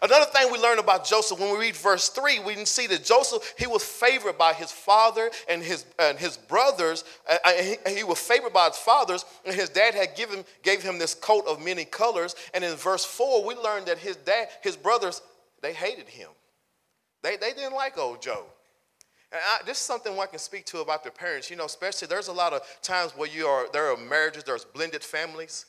Another 0.03 0.27
thing 0.27 0.51
we 0.53 0.59
learn 0.59 0.79
about 0.79 1.05
Joseph 1.05 1.39
when 1.39 1.53
we 1.53 1.59
read 1.59 1.77
verse 1.77 2.09
3, 2.11 2.41
we 2.41 2.55
can 2.55 2.67
see 2.67 2.87
that 2.89 3.05
Joseph, 3.05 3.55
he 3.59 3.67
was 3.67 3.83
favored 3.83 4.37
by 4.37 4.53
his 4.53 4.71
father 4.71 5.31
and 5.49 5.63
his, 5.63 5.87
and 5.99 6.19
his 6.19 6.37
brothers. 6.37 7.05
Uh 7.29 7.37
he, 7.53 7.77
he, 7.97 8.05
was 8.05 8.19
favored 8.19 8.53
by 8.53 8.67
his 8.67 8.77
fathers, 8.77 9.25
and 9.45 9.55
his 9.55 9.69
dad 9.69 9.95
had 9.95 10.15
given, 10.17 10.45
gave 10.63 10.83
him 10.83 10.99
this 10.99 11.15
coat 11.15 11.47
of 11.47 11.65
many 11.65 11.85
colors. 11.85 12.35
And 12.53 12.63
in 12.63 12.75
verse 12.77 13.05
4, 13.05 13.45
we 13.45 13.55
learned 13.55 13.87
that 13.87 13.99
his 13.99 14.17
dad, 14.17 14.49
his 14.63 14.77
brothers, 14.77 15.23
they 15.63 15.73
hated 15.73 16.09
him. 16.09 16.29
They, 17.23 17.37
they 17.37 17.53
didn't 17.53 17.75
like 17.75 17.99
old 17.99 18.23
Joe. 18.23 18.45
And 19.33 19.41
I, 19.45 19.65
this 19.67 19.79
is 19.79 19.83
something 19.83 20.19
I 20.19 20.27
can 20.27 20.39
speak 20.39 20.65
to 20.67 20.81
about 20.81 21.03
the 21.03 21.11
parents. 21.11 21.51
You 21.51 21.57
know, 21.57 21.65
especially 21.65 22.09
there's 22.09 22.29
a 22.29 22.33
lot 22.33 22.53
of 22.53 22.63
times 22.83 23.13
where 23.13 23.29
you 23.29 23.47
are, 23.47 23.67
there 23.73 23.91
are 23.91 23.97
marriages, 23.97 24.45
there's 24.45 24.65
blended 24.65 25.03
families. 25.03 25.67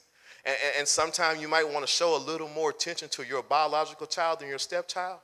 And, 0.47 0.55
and 0.79 0.87
sometimes 0.87 1.41
you 1.41 1.49
might 1.49 1.67
want 1.69 1.85
to 1.85 1.91
show 1.91 2.15
a 2.15 2.23
little 2.23 2.47
more 2.49 2.69
attention 2.69 3.09
to 3.09 3.23
your 3.23 3.43
biological 3.43 4.07
child 4.07 4.39
than 4.39 4.47
your 4.47 4.59
stepchild. 4.59 5.19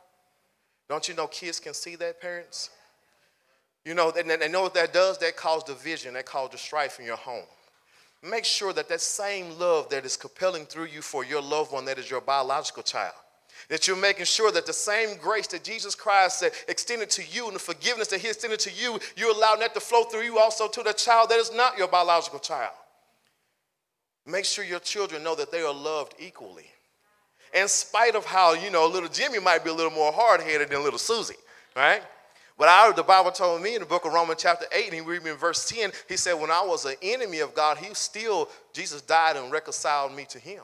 Don't 0.90 1.08
you 1.08 1.16
know 1.16 1.28
kids 1.28 1.60
can 1.60 1.74
see 1.74 1.96
that, 1.96 2.20
parents? 2.20 2.70
You 3.86 3.94
know, 3.94 4.12
and 4.12 4.30
they 4.30 4.50
know 4.50 4.62
what 4.64 4.74
that 4.76 4.94
does? 4.94 5.18
That 5.20 5.36
causes 5.38 5.64
division, 5.64 6.14
that 6.14 6.26
causes 6.26 6.60
strife 6.60 7.00
in 7.00 7.06
your 7.06 7.18
home. 7.18 7.46
Make 8.22 8.46
sure 8.46 8.72
that 8.74 8.88
that 8.90 9.02
same 9.02 9.58
love 9.60 9.90
that 9.90 10.06
is 10.06 10.16
compelling 10.16 10.66
through 10.66 10.86
you 10.86 11.02
for 11.02 11.26
your 11.26 11.42
loved 11.42 11.74
one 11.74 11.86
that 11.86 12.00
is 12.00 12.10
your 12.10 12.22
biological 12.22 12.84
child, 12.84 13.14
that 13.68 13.86
you're 13.86 13.98
making 13.98 14.26
sure 14.26 14.50
that 14.52 14.66
the 14.66 14.72
same 14.72 15.18
grace 15.18 15.48
that 15.48 15.66
Jesus 15.66 15.94
Christ 15.94 16.40
said 16.40 16.54
extended 16.70 17.10
to 17.12 17.24
you 17.30 17.48
and 17.48 17.56
the 17.56 17.60
forgiveness 17.60 18.08
that 18.10 18.22
he 18.22 18.30
extended 18.30 18.60
to 18.62 18.72
you, 18.72 18.98
you're 19.18 19.36
allowing 19.36 19.60
that 19.60 19.74
to 19.74 19.82
flow 19.82 20.04
through 20.04 20.22
you 20.22 20.40
also 20.40 20.70
to 20.70 20.84
the 20.84 20.94
child 20.94 21.30
that 21.30 21.40
is 21.40 21.54
not 21.54 21.78
your 21.78 21.90
biological 21.90 22.40
child. 22.40 22.72
Make 24.26 24.46
sure 24.46 24.64
your 24.64 24.80
children 24.80 25.24
know 25.24 25.36
that 25.36 25.52
they 25.52 25.62
are 25.62 25.74
loved 25.74 26.16
equally. 26.20 26.66
In 27.54 27.68
spite 27.68 28.16
of 28.16 28.26
how, 28.26 28.54
you 28.54 28.72
know, 28.72 28.88
little 28.88 29.10
Jimmy 29.10 29.40
might 29.40 29.64
be 29.64 29.70
a 29.70 29.74
little 29.74 29.92
more 29.92 30.12
hard 30.12 30.42
headed 30.42 30.70
than 30.70 30.84
little 30.84 31.00
Susie, 31.00 31.36
right? 31.76 32.02
But 32.58 32.68
I, 32.70 32.92
the 32.92 33.04
Bible 33.04 33.32
told 33.32 33.62
me 33.62 33.76
in 33.76 33.82
the 33.82 33.86
book 33.86 34.06
of 34.06 34.14
Romans, 34.14 34.42
chapter 34.42 34.66
8, 34.72 34.86
and 34.86 34.94
he 34.94 35.02
read 35.02 35.24
me 35.24 35.32
in 35.32 35.38
verse 35.38 35.68
10, 35.68 35.92
he 36.08 36.18
said, 36.18 36.34
When 36.34 36.52
I 36.52 36.64
was 36.64 36.86
an 36.86 36.96
enemy 37.02 37.40
of 37.40 37.54
God, 37.54 37.78
he 37.78 37.94
still, 37.94 38.50
Jesus 38.74 39.02
died 39.02 39.36
and 39.36 39.52
reconciled 39.52 40.16
me 40.16 40.26
to 40.30 40.40
him. 40.40 40.64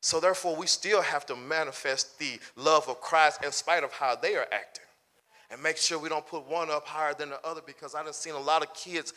So 0.00 0.20
therefore, 0.20 0.54
we 0.56 0.66
still 0.66 1.00
have 1.00 1.24
to 1.26 1.36
manifest 1.36 2.18
the 2.18 2.38
love 2.56 2.88
of 2.88 3.00
Christ 3.00 3.42
in 3.42 3.52
spite 3.52 3.82
of 3.82 3.92
how 3.92 4.14
they 4.14 4.36
are 4.36 4.46
acting. 4.52 4.83
And 5.50 5.62
make 5.62 5.76
sure 5.76 5.98
we 5.98 6.08
don't 6.08 6.26
put 6.26 6.46
one 6.48 6.70
up 6.70 6.86
higher 6.86 7.14
than 7.14 7.30
the 7.30 7.46
other 7.46 7.60
because 7.64 7.94
I've 7.94 8.12
seen 8.14 8.34
a 8.34 8.40
lot 8.40 8.62
of 8.62 8.72
kids 8.74 9.12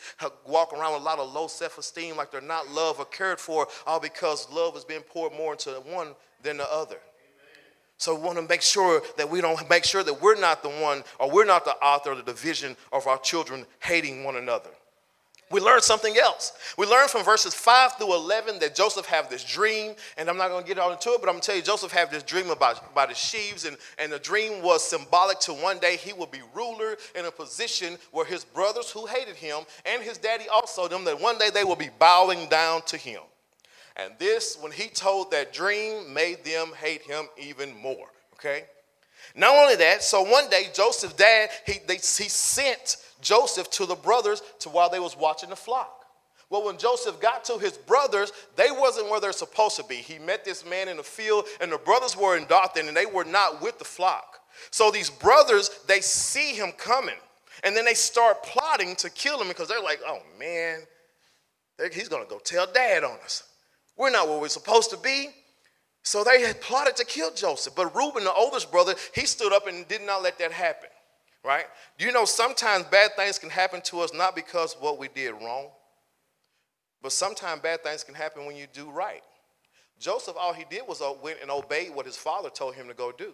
walk 0.46 0.72
around 0.72 0.94
with 0.94 1.02
a 1.02 1.04
lot 1.04 1.18
of 1.18 1.32
low 1.32 1.46
self-esteem 1.46 2.16
like 2.16 2.30
they're 2.30 2.40
not 2.40 2.70
loved 2.70 3.00
or 3.00 3.06
cared 3.06 3.40
for, 3.40 3.66
all 3.86 4.00
because 4.00 4.50
love 4.50 4.76
is 4.76 4.84
being 4.84 5.00
poured 5.02 5.32
more 5.32 5.52
into 5.52 5.70
one 5.86 6.14
than 6.42 6.58
the 6.58 6.72
other. 6.72 6.98
So 7.96 8.14
we 8.14 8.22
want 8.22 8.38
to 8.38 8.46
make 8.46 8.62
sure 8.62 9.02
that 9.16 9.28
we 9.28 9.40
don't 9.40 9.68
make 9.68 9.84
sure 9.84 10.04
that 10.04 10.22
we're 10.22 10.38
not 10.38 10.62
the 10.62 10.68
one 10.68 11.02
or 11.18 11.30
we're 11.30 11.44
not 11.44 11.64
the 11.64 11.74
author 11.76 12.12
of 12.12 12.18
the 12.18 12.22
division 12.22 12.76
of 12.92 13.08
our 13.08 13.18
children 13.18 13.66
hating 13.80 14.22
one 14.22 14.36
another 14.36 14.70
we 15.50 15.60
learn 15.60 15.80
something 15.80 16.16
else. 16.18 16.52
We 16.76 16.86
learn 16.86 17.08
from 17.08 17.24
verses 17.24 17.54
5 17.54 17.94
through 17.94 18.14
11 18.14 18.58
that 18.58 18.74
Joseph 18.74 19.06
had 19.06 19.30
this 19.30 19.44
dream, 19.44 19.94
and 20.16 20.28
I'm 20.28 20.36
not 20.36 20.48
going 20.48 20.62
to 20.62 20.68
get 20.68 20.78
all 20.78 20.92
into 20.92 21.10
it, 21.10 21.20
but 21.20 21.28
I'm 21.28 21.34
going 21.34 21.40
to 21.40 21.46
tell 21.46 21.56
you, 21.56 21.62
Joseph 21.62 21.90
had 21.90 22.10
this 22.10 22.22
dream 22.22 22.50
about, 22.50 22.90
about 22.90 23.08
his 23.08 23.18
sheaves, 23.18 23.64
and, 23.64 23.76
and 23.98 24.12
the 24.12 24.18
dream 24.18 24.62
was 24.62 24.84
symbolic 24.84 25.38
to 25.40 25.52
one 25.54 25.78
day 25.78 25.96
he 25.96 26.12
would 26.12 26.30
be 26.30 26.40
ruler 26.54 26.96
in 27.14 27.24
a 27.24 27.30
position 27.30 27.96
where 28.12 28.26
his 28.26 28.44
brothers 28.44 28.90
who 28.90 29.06
hated 29.06 29.36
him 29.36 29.60
and 29.86 30.02
his 30.02 30.18
daddy 30.18 30.48
also 30.48 30.86
them, 30.86 31.04
that 31.04 31.18
one 31.20 31.38
day 31.38 31.48
they 31.50 31.64
will 31.64 31.76
be 31.76 31.90
bowing 31.98 32.48
down 32.48 32.82
to 32.82 32.96
him. 32.98 33.20
And 33.96 34.12
this, 34.18 34.58
when 34.60 34.70
he 34.70 34.88
told 34.88 35.30
that 35.30 35.52
dream, 35.52 36.12
made 36.12 36.44
them 36.44 36.72
hate 36.78 37.02
him 37.02 37.26
even 37.38 37.74
more, 37.80 38.08
okay? 38.34 38.64
Not 39.34 39.56
only 39.56 39.76
that, 39.76 40.02
so 40.02 40.22
one 40.22 40.48
day 40.50 40.68
Joseph's 40.74 41.14
dad, 41.14 41.50
he, 41.66 41.78
they, 41.86 41.94
he 41.94 42.00
sent 42.00 42.96
Joseph 43.20 43.70
to 43.70 43.86
the 43.86 43.94
brothers 43.94 44.42
to 44.60 44.68
while 44.68 44.90
they 44.90 45.00
was 45.00 45.16
watching 45.16 45.50
the 45.50 45.56
flock. 45.56 45.98
Well, 46.50 46.64
when 46.64 46.78
Joseph 46.78 47.20
got 47.20 47.44
to 47.44 47.58
his 47.58 47.76
brothers, 47.76 48.32
they 48.56 48.70
wasn't 48.70 49.10
where 49.10 49.20
they're 49.20 49.32
supposed 49.32 49.76
to 49.76 49.84
be. 49.84 49.96
He 49.96 50.18
met 50.18 50.44
this 50.44 50.64
man 50.64 50.88
in 50.88 50.96
the 50.96 51.02
field, 51.02 51.44
and 51.60 51.70
the 51.70 51.78
brothers 51.78 52.16
were 52.16 52.36
in 52.36 52.46
Dothan, 52.46 52.88
and 52.88 52.96
they 52.96 53.04
were 53.04 53.24
not 53.24 53.60
with 53.60 53.78
the 53.78 53.84
flock. 53.84 54.38
So 54.70 54.90
these 54.90 55.10
brothers, 55.10 55.70
they 55.86 56.00
see 56.00 56.54
him 56.54 56.72
coming, 56.72 57.18
and 57.64 57.76
then 57.76 57.84
they 57.84 57.94
start 57.94 58.42
plotting 58.42 58.96
to 58.96 59.10
kill 59.10 59.40
him 59.40 59.48
because 59.48 59.68
they're 59.68 59.82
like, 59.82 60.00
oh 60.06 60.20
man, 60.38 60.80
he's 61.92 62.08
gonna 62.08 62.24
go 62.24 62.38
tell 62.38 62.66
dad 62.66 63.04
on 63.04 63.18
us. 63.24 63.42
We're 63.96 64.10
not 64.10 64.28
where 64.28 64.38
we're 64.38 64.48
supposed 64.48 64.90
to 64.90 64.96
be. 64.96 65.28
So 66.02 66.24
they 66.24 66.40
had 66.40 66.60
plotted 66.60 66.96
to 66.96 67.04
kill 67.04 67.34
Joseph. 67.34 67.74
But 67.74 67.94
Reuben, 67.94 68.24
the 68.24 68.32
oldest 68.32 68.72
brother, 68.72 68.94
he 69.14 69.26
stood 69.26 69.52
up 69.52 69.66
and 69.66 69.86
did 69.88 70.02
not 70.02 70.22
let 70.22 70.38
that 70.38 70.52
happen 70.52 70.88
right? 71.44 71.64
You 71.98 72.12
know 72.12 72.24
sometimes 72.24 72.84
bad 72.86 73.10
things 73.16 73.38
can 73.38 73.50
happen 73.50 73.80
to 73.82 74.00
us 74.00 74.12
not 74.12 74.34
because 74.34 74.76
what 74.80 74.98
we 74.98 75.08
did 75.08 75.32
wrong, 75.32 75.68
but 77.02 77.12
sometimes 77.12 77.62
bad 77.62 77.82
things 77.82 78.04
can 78.04 78.14
happen 78.14 78.46
when 78.46 78.56
you 78.56 78.66
do 78.72 78.90
right. 78.90 79.22
Joseph, 79.98 80.36
all 80.38 80.52
he 80.52 80.64
did 80.70 80.82
was 80.86 81.02
went 81.22 81.38
and 81.42 81.50
obeyed 81.50 81.94
what 81.94 82.06
his 82.06 82.16
father 82.16 82.50
told 82.50 82.74
him 82.74 82.88
to 82.88 82.94
go 82.94 83.12
do. 83.12 83.32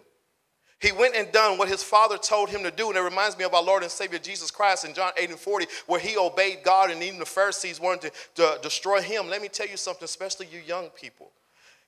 He 0.79 0.91
went 0.91 1.15
and 1.15 1.31
done 1.31 1.57
what 1.57 1.69
his 1.69 1.81
father 1.81 2.17
told 2.17 2.49
him 2.49 2.63
to 2.63 2.71
do. 2.71 2.89
And 2.89 2.97
it 2.97 3.01
reminds 3.01 3.37
me 3.37 3.45
of 3.45 3.53
our 3.53 3.63
Lord 3.63 3.83
and 3.83 3.91
Savior 3.91 4.19
Jesus 4.19 4.51
Christ 4.51 4.83
in 4.83 4.93
John 4.93 5.11
8 5.17 5.29
and 5.29 5.39
40, 5.39 5.67
where 5.87 5.99
he 5.99 6.17
obeyed 6.17 6.59
God 6.63 6.91
and 6.91 7.01
even 7.01 7.19
the 7.19 7.25
Pharisees 7.25 7.79
wanted 7.79 8.11
to, 8.35 8.43
to 8.55 8.59
destroy 8.61 9.01
him. 9.01 9.29
Let 9.29 9.41
me 9.41 9.47
tell 9.47 9.67
you 9.67 9.77
something, 9.77 10.03
especially 10.03 10.47
you 10.51 10.59
young 10.59 10.89
people. 10.89 11.31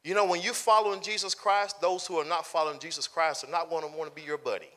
You 0.04 0.16
know, 0.16 0.26
when 0.26 0.42
you're 0.42 0.54
following 0.54 1.02
Jesus 1.02 1.36
Christ, 1.36 1.82
those 1.82 2.08
who 2.08 2.18
are 2.18 2.26
not 2.26 2.46
following 2.46 2.80
Jesus 2.80 3.08
Christ 3.08 3.44
are 3.44 3.52
not 3.52 3.70
going 3.70 3.82
to 3.82 3.98
want 3.98 4.10
to 4.10 4.16
be 4.16 4.26
your 4.26 4.38
buddy 4.38 4.70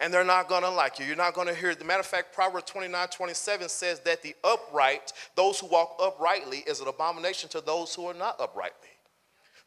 and 0.00 0.12
they're 0.12 0.24
not 0.24 0.48
going 0.48 0.62
to 0.62 0.70
like 0.70 0.98
you. 0.98 1.04
You're 1.04 1.16
not 1.16 1.34
going 1.34 1.46
to 1.46 1.54
hear. 1.54 1.74
The 1.74 1.84
matter 1.84 2.00
of 2.00 2.06
fact, 2.06 2.34
Proverbs 2.34 2.70
29 2.70 3.08
27 3.08 3.68
says 3.68 4.00
that 4.00 4.22
the 4.22 4.34
upright, 4.42 5.12
those 5.36 5.60
who 5.60 5.66
walk 5.66 5.96
uprightly, 6.02 6.58
is 6.66 6.80
an 6.80 6.88
abomination 6.88 7.48
to 7.50 7.60
those 7.60 7.94
who 7.94 8.06
are 8.06 8.14
not 8.14 8.40
uprightly. 8.40 8.88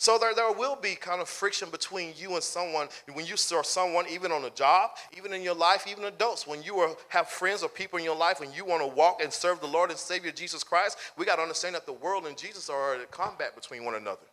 So 0.03 0.17
there, 0.17 0.33
there 0.35 0.51
will 0.51 0.75
be 0.75 0.95
kind 0.95 1.21
of 1.21 1.29
friction 1.29 1.69
between 1.69 2.11
you 2.17 2.33
and 2.33 2.43
someone 2.43 2.89
when 3.13 3.25
you 3.25 3.37
saw 3.37 3.61
someone, 3.61 4.05
even 4.09 4.33
on 4.33 4.43
a 4.43 4.49
job, 4.49 4.91
even 5.15 5.31
in 5.31 5.41
your 5.41 5.55
life, 5.55 5.85
even 5.89 6.03
adults. 6.03 6.45
When 6.45 6.61
you 6.61 6.75
are, 6.79 6.93
have 7.07 7.29
friends 7.29 7.63
or 7.63 7.69
people 7.69 7.99
in 7.99 8.03
your 8.03 8.17
life, 8.17 8.41
when 8.41 8.51
you 8.51 8.65
want 8.65 8.81
to 8.81 8.87
walk 8.87 9.21
and 9.23 9.31
serve 9.31 9.61
the 9.61 9.67
Lord 9.67 9.91
and 9.91 9.99
Savior 9.99 10.31
Jesus 10.31 10.61
Christ, 10.61 10.97
we 11.17 11.25
got 11.25 11.37
to 11.37 11.41
understand 11.41 11.75
that 11.75 11.85
the 11.85 11.93
world 11.93 12.25
and 12.25 12.37
Jesus 12.37 12.69
are 12.69 12.95
in 12.95 13.01
combat 13.11 13.55
between 13.55 13.85
one 13.85 13.95
another. 13.95 14.25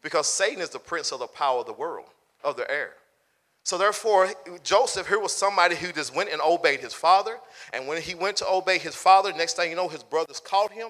Because 0.00 0.26
Satan 0.28 0.62
is 0.62 0.70
the 0.70 0.78
prince 0.78 1.12
of 1.12 1.18
the 1.18 1.26
power 1.26 1.60
of 1.60 1.66
the 1.66 1.72
world, 1.74 2.06
of 2.42 2.56
the 2.56 2.70
air. 2.70 2.92
So 3.64 3.76
therefore, 3.76 4.28
Joseph 4.62 5.08
here 5.08 5.18
was 5.18 5.32
somebody 5.32 5.76
who 5.76 5.92
just 5.92 6.14
went 6.14 6.30
and 6.30 6.40
obeyed 6.40 6.80
his 6.80 6.94
father. 6.94 7.38
And 7.74 7.86
when 7.86 8.00
he 8.00 8.14
went 8.14 8.38
to 8.38 8.48
obey 8.48 8.78
his 8.78 8.94
father, 8.94 9.32
next 9.32 9.54
thing 9.54 9.70
you 9.70 9.76
know, 9.76 9.88
his 9.88 10.02
brothers 10.02 10.40
caught 10.40 10.72
him. 10.72 10.88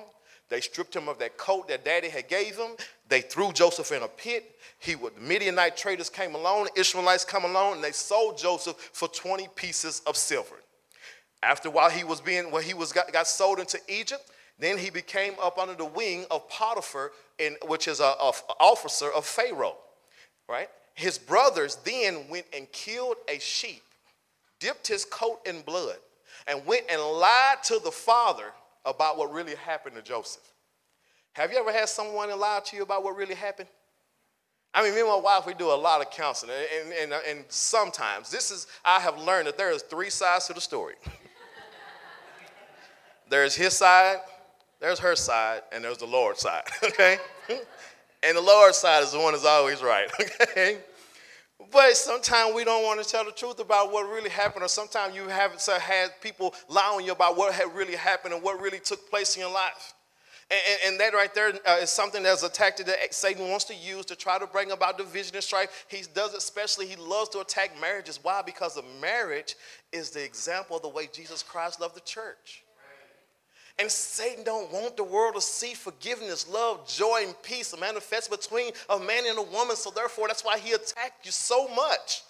They 0.48 0.60
stripped 0.60 0.94
him 0.94 1.08
of 1.08 1.18
that 1.18 1.36
coat 1.36 1.68
that 1.68 1.84
daddy 1.84 2.08
had 2.08 2.28
gave 2.28 2.56
him. 2.56 2.70
They 3.08 3.20
threw 3.20 3.52
Joseph 3.52 3.92
in 3.92 4.02
a 4.02 4.08
pit. 4.08 4.56
He 4.78 4.96
would, 4.96 5.20
Midianite 5.20 5.76
traders 5.76 6.08
came 6.08 6.34
along, 6.34 6.68
Ishmaelites 6.76 7.24
come 7.24 7.44
along, 7.44 7.74
and 7.74 7.84
they 7.84 7.92
sold 7.92 8.38
Joseph 8.38 8.76
for 8.92 9.08
20 9.08 9.48
pieces 9.54 10.00
of 10.06 10.16
silver. 10.16 10.56
After 11.42 11.70
while 11.70 11.90
he 11.90 12.04
was 12.04 12.20
being, 12.20 12.50
when 12.50 12.62
he 12.62 12.74
was 12.74 12.92
got, 12.92 13.12
got 13.12 13.26
sold 13.26 13.58
into 13.58 13.78
Egypt, 13.88 14.30
then 14.58 14.78
he 14.78 14.90
became 14.90 15.34
up 15.40 15.58
under 15.58 15.74
the 15.74 15.84
wing 15.84 16.24
of 16.30 16.48
Potiphar, 16.48 17.12
in, 17.38 17.56
which 17.66 17.86
is 17.86 18.00
an 18.00 18.14
officer 18.60 19.10
of 19.12 19.24
Pharaoh, 19.24 19.76
right? 20.48 20.68
His 20.98 21.16
brothers 21.16 21.76
then 21.84 22.28
went 22.28 22.46
and 22.52 22.70
killed 22.72 23.18
a 23.28 23.38
sheep, 23.38 23.84
dipped 24.58 24.88
his 24.88 25.04
coat 25.04 25.38
in 25.46 25.60
blood, 25.60 25.98
and 26.48 26.66
went 26.66 26.86
and 26.90 27.00
lied 27.00 27.62
to 27.66 27.78
the 27.84 27.92
father 27.92 28.46
about 28.84 29.16
what 29.16 29.32
really 29.32 29.54
happened 29.54 29.94
to 29.94 30.02
Joseph. 30.02 30.42
Have 31.34 31.52
you 31.52 31.58
ever 31.60 31.70
had 31.70 31.88
someone 31.88 32.36
lie 32.36 32.62
to 32.64 32.76
you 32.76 32.82
about 32.82 33.04
what 33.04 33.14
really 33.14 33.36
happened? 33.36 33.68
I 34.74 34.82
mean, 34.82 34.92
me 34.92 34.98
and 34.98 35.08
my 35.08 35.14
wife, 35.14 35.46
we 35.46 35.54
do 35.54 35.70
a 35.70 35.72
lot 35.72 36.00
of 36.00 36.10
counseling, 36.10 36.56
and, 36.80 36.92
and, 36.92 37.12
and 37.28 37.40
uh, 37.42 37.44
sometimes 37.48 38.28
this 38.28 38.50
is, 38.50 38.66
I 38.84 38.98
have 38.98 39.18
learned 39.18 39.46
that 39.46 39.56
there 39.56 39.70
is 39.70 39.82
three 39.82 40.10
sides 40.10 40.48
to 40.48 40.52
the 40.52 40.60
story. 40.60 40.94
there's 43.30 43.54
his 43.54 43.72
side, 43.74 44.16
there's 44.80 44.98
her 44.98 45.14
side, 45.14 45.62
and 45.70 45.84
there's 45.84 45.98
the 45.98 46.06
Lord's 46.06 46.40
side, 46.40 46.64
okay? 46.82 47.18
And 48.22 48.36
the 48.36 48.40
Lord's 48.42 48.78
side 48.78 49.02
is 49.02 49.12
the 49.12 49.18
one 49.18 49.32
that's 49.32 49.44
always 49.44 49.82
right, 49.82 50.08
okay? 50.42 50.78
But 51.70 51.96
sometimes 51.96 52.54
we 52.54 52.64
don't 52.64 52.84
want 52.84 53.02
to 53.02 53.08
tell 53.08 53.24
the 53.24 53.32
truth 53.32 53.60
about 53.60 53.92
what 53.92 54.08
really 54.08 54.30
happened, 54.30 54.64
or 54.64 54.68
sometimes 54.68 55.14
you 55.14 55.28
haven't 55.28 55.64
had 55.66 56.20
people 56.20 56.54
on 56.68 57.04
you 57.04 57.12
about 57.12 57.36
what 57.36 57.52
had 57.52 57.74
really 57.74 57.96
happened 57.96 58.34
and 58.34 58.42
what 58.42 58.60
really 58.60 58.80
took 58.80 59.10
place 59.10 59.36
in 59.36 59.42
your 59.42 59.52
life. 59.52 59.94
And, 60.50 60.60
and, 60.70 60.78
and 60.86 61.00
that 61.00 61.14
right 61.14 61.34
there 61.34 61.52
uh, 61.66 61.78
is 61.82 61.90
something 61.90 62.22
that's 62.22 62.42
a 62.42 62.48
tactic 62.48 62.86
that 62.86 63.12
Satan 63.12 63.50
wants 63.50 63.64
to 63.66 63.74
use 63.74 64.06
to 64.06 64.16
try 64.16 64.38
to 64.38 64.46
bring 64.46 64.70
about 64.70 64.96
division 64.96 65.34
and 65.34 65.44
strife. 65.44 65.84
He 65.88 66.02
does 66.14 66.32
it 66.32 66.38
especially, 66.38 66.86
he 66.86 66.96
loves 66.96 67.28
to 67.30 67.40
attack 67.40 67.78
marriages. 67.78 68.18
Why? 68.22 68.40
Because 68.44 68.74
the 68.74 68.84
marriage 69.00 69.56
is 69.92 70.10
the 70.10 70.24
example 70.24 70.76
of 70.76 70.82
the 70.82 70.88
way 70.88 71.08
Jesus 71.12 71.42
Christ 71.42 71.80
loved 71.80 71.96
the 71.96 72.00
church. 72.00 72.64
And 73.80 73.90
Satan 73.90 74.42
don't 74.42 74.72
want 74.72 74.96
the 74.96 75.04
world 75.04 75.36
to 75.36 75.40
see 75.40 75.74
forgiveness, 75.74 76.48
love, 76.48 76.88
joy, 76.88 77.22
and 77.24 77.42
peace 77.42 77.72
manifest 77.78 78.30
between 78.30 78.72
a 78.90 78.98
man 78.98 79.24
and 79.26 79.38
a 79.38 79.42
woman. 79.42 79.76
So 79.76 79.90
therefore, 79.90 80.26
that's 80.26 80.44
why 80.44 80.58
he 80.58 80.72
attacked 80.72 81.24
you 81.24 81.30
so 81.30 81.68
much. 81.68 82.22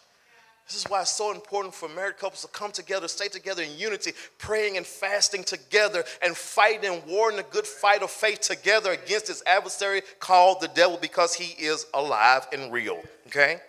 This 0.66 0.76
is 0.76 0.90
why 0.90 1.00
it's 1.00 1.10
so 1.10 1.32
important 1.32 1.74
for 1.74 1.88
married 1.88 2.18
couples 2.18 2.42
to 2.42 2.48
come 2.48 2.70
together, 2.70 3.08
stay 3.08 3.28
together 3.28 3.62
in 3.62 3.78
unity, 3.78 4.12
praying 4.36 4.76
and 4.76 4.86
fasting 4.86 5.42
together, 5.42 6.04
and 6.20 6.36
fighting 6.36 6.92
and 6.92 7.02
warring 7.06 7.38
the 7.38 7.42
good 7.44 7.66
fight 7.66 8.02
of 8.02 8.10
faith 8.10 8.42
together 8.42 8.90
against 8.92 9.28
his 9.28 9.42
adversary 9.46 10.02
called 10.20 10.60
the 10.60 10.68
devil 10.68 10.98
because 11.00 11.32
he 11.32 11.54
is 11.64 11.86
alive 11.94 12.46
and 12.52 12.70
real. 12.70 13.00
Okay? 13.28 13.62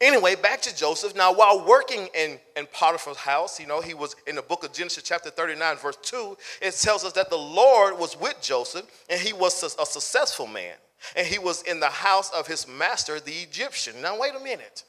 Anyway, 0.00 0.34
back 0.34 0.60
to 0.62 0.74
Joseph. 0.74 1.14
Now, 1.14 1.32
while 1.32 1.64
working 1.66 2.08
in, 2.14 2.38
in 2.56 2.66
Potiphar's 2.72 3.16
house, 3.16 3.60
you 3.60 3.66
know, 3.66 3.80
he 3.80 3.94
was 3.94 4.16
in 4.26 4.36
the 4.36 4.42
book 4.42 4.64
of 4.64 4.72
Genesis, 4.72 5.02
chapter 5.02 5.30
39, 5.30 5.76
verse 5.76 5.98
2, 6.02 6.36
it 6.60 6.74
tells 6.74 7.04
us 7.04 7.12
that 7.12 7.30
the 7.30 7.36
Lord 7.36 7.98
was 7.98 8.18
with 8.18 8.40
Joseph 8.40 8.86
and 9.08 9.20
he 9.20 9.32
was 9.32 9.62
a 9.62 9.86
successful 9.86 10.46
man. 10.46 10.74
And 11.16 11.26
he 11.26 11.38
was 11.38 11.62
in 11.62 11.80
the 11.80 11.88
house 11.88 12.30
of 12.30 12.46
his 12.46 12.66
master, 12.66 13.20
the 13.20 13.32
Egyptian. 13.32 14.00
Now, 14.00 14.18
wait 14.18 14.34
a 14.38 14.42
minute. 14.42 14.84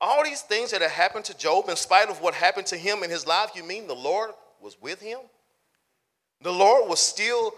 All 0.00 0.24
these 0.24 0.42
things 0.42 0.70
that 0.70 0.82
had 0.82 0.90
happened 0.90 1.24
to 1.26 1.36
Job, 1.36 1.68
in 1.68 1.76
spite 1.76 2.08
of 2.08 2.20
what 2.20 2.34
happened 2.34 2.66
to 2.68 2.76
him 2.76 3.02
in 3.02 3.10
his 3.10 3.26
life, 3.26 3.50
you 3.54 3.62
mean 3.62 3.86
the 3.86 3.94
Lord 3.94 4.30
was 4.60 4.80
with 4.80 5.00
him? 5.00 5.18
The 6.40 6.52
Lord 6.52 6.88
was 6.88 7.00
still 7.00 7.52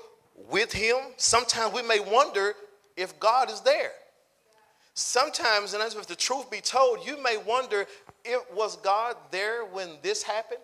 with 0.51 0.73
him? 0.73 0.97
Sometimes 1.17 1.73
we 1.73 1.83
may 1.83 2.01
wonder 2.01 2.55
if 2.97 3.19
God 3.19 3.51
is 3.51 3.61
there. 3.61 3.93
Sometimes, 4.95 5.75
and 5.75 5.83
as 5.83 5.97
if 5.97 6.07
the 6.07 6.15
truth 6.15 6.51
be 6.51 6.61
told, 6.61 7.05
you 7.05 7.21
may 7.23 7.37
wonder, 7.37 7.87
if 8.25 8.41
was 8.55 8.77
God 8.77 9.17
there 9.31 9.65
when 9.65 9.91
this 10.03 10.23
happened? 10.23 10.61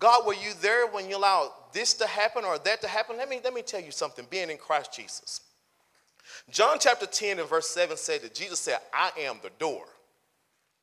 God, 0.00 0.26
were 0.26 0.34
you 0.34 0.52
there 0.60 0.86
when 0.88 1.08
you 1.08 1.16
allowed 1.16 1.52
this 1.72 1.94
to 1.94 2.06
happen 2.06 2.44
or 2.44 2.58
that 2.58 2.80
to 2.80 2.88
happen? 2.88 3.16
Let 3.16 3.28
me, 3.28 3.40
let 3.44 3.54
me 3.54 3.62
tell 3.62 3.80
you 3.80 3.92
something, 3.92 4.26
being 4.30 4.50
in 4.50 4.56
Christ 4.56 4.92
Jesus. 4.92 5.42
John 6.50 6.78
chapter 6.80 7.06
10 7.06 7.38
and 7.38 7.48
verse 7.48 7.68
7 7.68 7.96
said 7.96 8.22
that 8.22 8.34
Jesus 8.34 8.58
said, 8.60 8.78
I 8.92 9.10
am 9.18 9.36
the 9.42 9.50
door. 9.58 9.84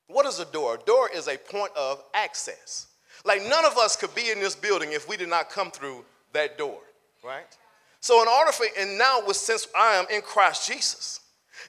What 0.08 0.26
is 0.26 0.40
a 0.40 0.46
door? 0.46 0.76
A 0.76 0.78
door 0.78 1.10
is 1.14 1.28
a 1.28 1.38
point 1.38 1.72
of 1.76 2.02
access. 2.14 2.88
Like 3.26 3.42
none 3.42 3.66
of 3.66 3.78
us 3.78 3.96
could 3.96 4.14
be 4.16 4.30
in 4.30 4.40
this 4.40 4.56
building 4.56 4.94
if 4.94 5.10
we 5.10 5.18
did 5.18 5.30
not 5.30 5.50
come 5.50 5.72
through 5.72 6.06
that 6.34 6.58
door, 6.58 6.80
right? 7.24 7.58
So 8.00 8.22
in 8.22 8.28
order 8.28 8.52
for, 8.52 8.68
and 8.80 8.98
now 8.98 9.22
with 9.26 9.36
since 9.36 9.68
I 9.76 9.96
am 9.96 10.06
in 10.14 10.22
Christ 10.22 10.68
Jesus, 10.68 11.20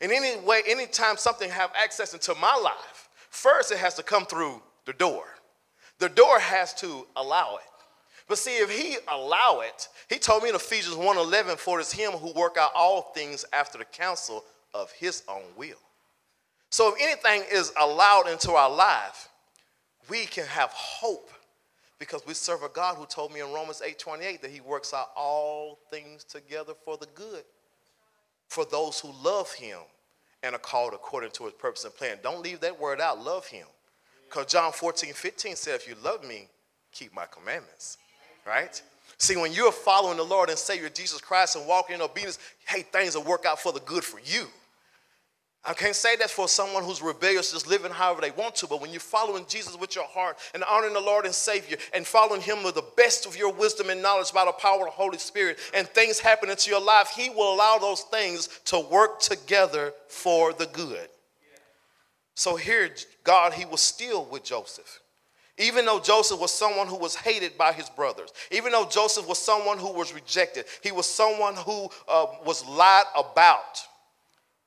in 0.01 0.13
any 0.13 0.39
way, 0.41 0.63
anytime 0.67 1.17
something 1.17 1.51
have 1.51 1.71
access 1.75 2.13
into 2.13 2.35
my 2.37 2.55
life, 2.55 3.09
first 3.31 3.73
it 3.73 3.79
has 3.79 3.95
to 3.95 4.03
come 4.03 4.27
through 4.27 4.63
the 4.85 4.93
door. 4.93 5.25
The 5.99 6.09
door 6.09 6.39
has 6.39 6.73
to 6.75 7.07
allow 7.17 7.57
it. 7.57 7.63
But 8.29 8.39
see, 8.39 8.59
if 8.59 8.71
he 8.71 8.99
allow 9.09 9.61
it, 9.61 9.89
he 10.09 10.19
told 10.19 10.43
me 10.43 10.51
in 10.51 10.55
Ephesians 10.55 10.97
1.11, 10.97 11.57
for 11.57 11.79
it 11.79 11.83
is 11.83 11.93
him 11.93 12.13
who 12.13 12.33
work 12.33 12.57
out 12.59 12.71
all 12.75 13.03
things 13.15 13.45
after 13.53 13.79
the 13.79 13.85
counsel 13.85 14.45
of 14.75 14.93
his 14.93 15.23
own 15.29 15.43
will. 15.57 15.79
So 16.71 16.95
if 16.95 17.01
anything 17.01 17.45
is 17.51 17.73
allowed 17.81 18.29
into 18.29 18.53
our 18.53 18.71
life, 18.71 19.29
we 20.09 20.27
can 20.27 20.47
have 20.47 20.71
hope 20.71 21.31
because 21.99 22.25
we 22.27 22.35
serve 22.35 22.63
a 22.63 22.69
God 22.69 22.97
who 22.97 23.07
told 23.07 23.33
me 23.33 23.41
in 23.41 23.53
Romans 23.53 23.81
8:28 23.81 24.43
that 24.43 24.51
he 24.51 24.61
works 24.61 24.95
out 24.95 25.11
all 25.17 25.81
things 25.91 26.23
together 26.25 26.75
for 26.85 26.97
the 26.97 27.07
good 27.07 27.45
for 28.49 28.65
those 28.65 28.99
who 28.99 29.13
love 29.23 29.53
him 29.53 29.79
and 30.43 30.55
are 30.55 30.59
called 30.59 30.95
according 30.95 31.31
to 31.33 31.45
his 31.45 31.53
purpose 31.55 31.85
and 31.85 31.95
plan. 31.95 32.19
Don't 32.23 32.43
leave 32.43 32.61
that 32.61 32.79
word 32.79 33.01
out, 33.01 33.23
love 33.23 33.47
him. 33.47 33.67
Because 34.29 34.47
John 34.47 34.73
14, 34.73 35.13
15 35.13 35.57
said, 35.57 35.75
if 35.77 35.89
you 35.89 35.95
love 36.03 36.25
me, 36.25 36.49
keep 36.93 37.15
my 37.15 37.27
commandments. 37.27 37.99
Right? 38.47 38.81
See, 39.19 39.37
when 39.37 39.53
you're 39.53 39.73
following 39.73 40.17
the 40.17 40.25
Lord 40.25 40.49
and 40.49 40.59
Savior 40.59 40.89
Jesus 40.89 41.21
Christ 41.21 41.57
and 41.57 41.67
walking 41.67 41.97
in 41.97 42.03
obedience, 42.03 42.39
hey, 42.67 42.83
things 42.83 43.17
will 43.17 43.25
work 43.25 43.45
out 43.47 43.59
for 43.59 43.73
the 43.73 43.81
good 43.81 44.05
for 44.05 44.21
you. 44.21 44.47
I 45.69 45.75
can't 45.75 45.95
say 45.95 46.17
that 46.17 46.31
for 46.31 46.49
someone 46.49 46.83
who's 46.83 47.03
rebellious, 47.03 47.53
just 47.53 47.67
living 47.67 47.93
however 47.93 48.23
they 48.23 48.31
want 48.31 48.55
to, 48.57 48.67
but 48.67 48.81
when 48.81 48.91
you're 48.91 49.01
following 49.01 49.45
Jesus 49.47 49.77
with 49.77 49.95
your 49.95 50.07
heart 50.07 50.39
and 50.55 50.65
honoring 50.65 50.95
the 50.95 51.01
Lord 51.01 51.27
and 51.27 51.35
Savior 51.35 51.77
and 51.93 52.07
following 52.07 52.41
Him 52.41 52.63
with 52.63 52.77
the 52.77 52.85
best 52.97 53.27
of 53.27 53.37
your 53.37 53.53
wisdom 53.53 53.91
and 53.91 54.01
knowledge 54.01 54.33
by 54.33 54.47
the 54.47 54.53
power 54.53 54.81
of 54.81 54.87
the 54.87 54.91
Holy 54.93 55.19
Spirit, 55.19 55.59
and 55.75 55.87
things 55.87 56.19
happen 56.19 56.49
into 56.49 56.71
your 56.71 56.81
life, 56.81 57.11
He 57.15 57.29
will 57.29 57.53
allow 57.53 57.77
those 57.77 58.01
things 58.05 58.49
to 58.65 58.81
work 58.81 59.21
together 59.21 59.93
for 60.09 60.55
the 60.55 60.65
good. 60.65 61.11
So 62.35 62.57
here, 62.57 62.89
God, 63.23 63.53
He 63.53 63.67
was 63.67 63.83
still 63.83 64.25
with 64.25 64.45
Joseph. 64.45 65.01
Even 65.59 65.85
though 65.85 66.01
Joseph 66.01 66.41
was 66.41 66.51
someone 66.51 66.87
who 66.87 66.97
was 66.97 67.15
hated 67.15 67.59
by 67.59 67.73
his 67.73 67.91
brothers, 67.91 68.31
even 68.53 68.73
though 68.73 68.87
Joseph 68.89 69.29
was 69.29 69.39
someone 69.39 69.77
who 69.77 69.93
was 69.93 70.15
rejected, 70.15 70.65
he 70.83 70.93
was 70.93 71.07
someone 71.07 71.57
who 71.57 71.91
uh, 72.09 72.27
was 72.47 72.65
lied 72.65 73.05
about 73.17 73.83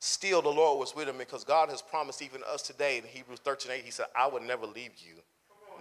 still 0.02 0.42
the 0.42 0.50
Lord 0.50 0.80
was 0.80 0.96
with 0.96 1.08
him 1.08 1.18
because 1.18 1.44
God 1.44 1.70
has 1.70 1.82
promised 1.82 2.22
even 2.22 2.42
us 2.52 2.62
today 2.62 2.98
in 2.98 3.04
Hebrews 3.04 3.40
13 3.40 3.72
8, 3.72 3.86
He 3.86 3.92
said, 3.92 4.08
I 4.16 4.28
will 4.28 4.42
never 4.42 4.66
leave 4.66 4.92
you 4.98 5.14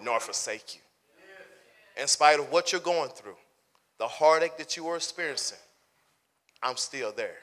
nor 0.05 0.21
forsake 0.21 0.75
you. 0.77 0.81
In 2.01 2.07
spite 2.07 2.39
of 2.39 2.53
what 2.53 2.71
you're 2.71 2.81
going 2.81 3.11
through, 3.11 3.37
the 3.99 4.07
heartache 4.07 4.57
that 4.59 4.77
you 4.77 4.87
are 4.89 4.97
experiencing, 4.97 5.59
I'm 6.63 6.77
still 6.77 7.13
there. 7.13 7.37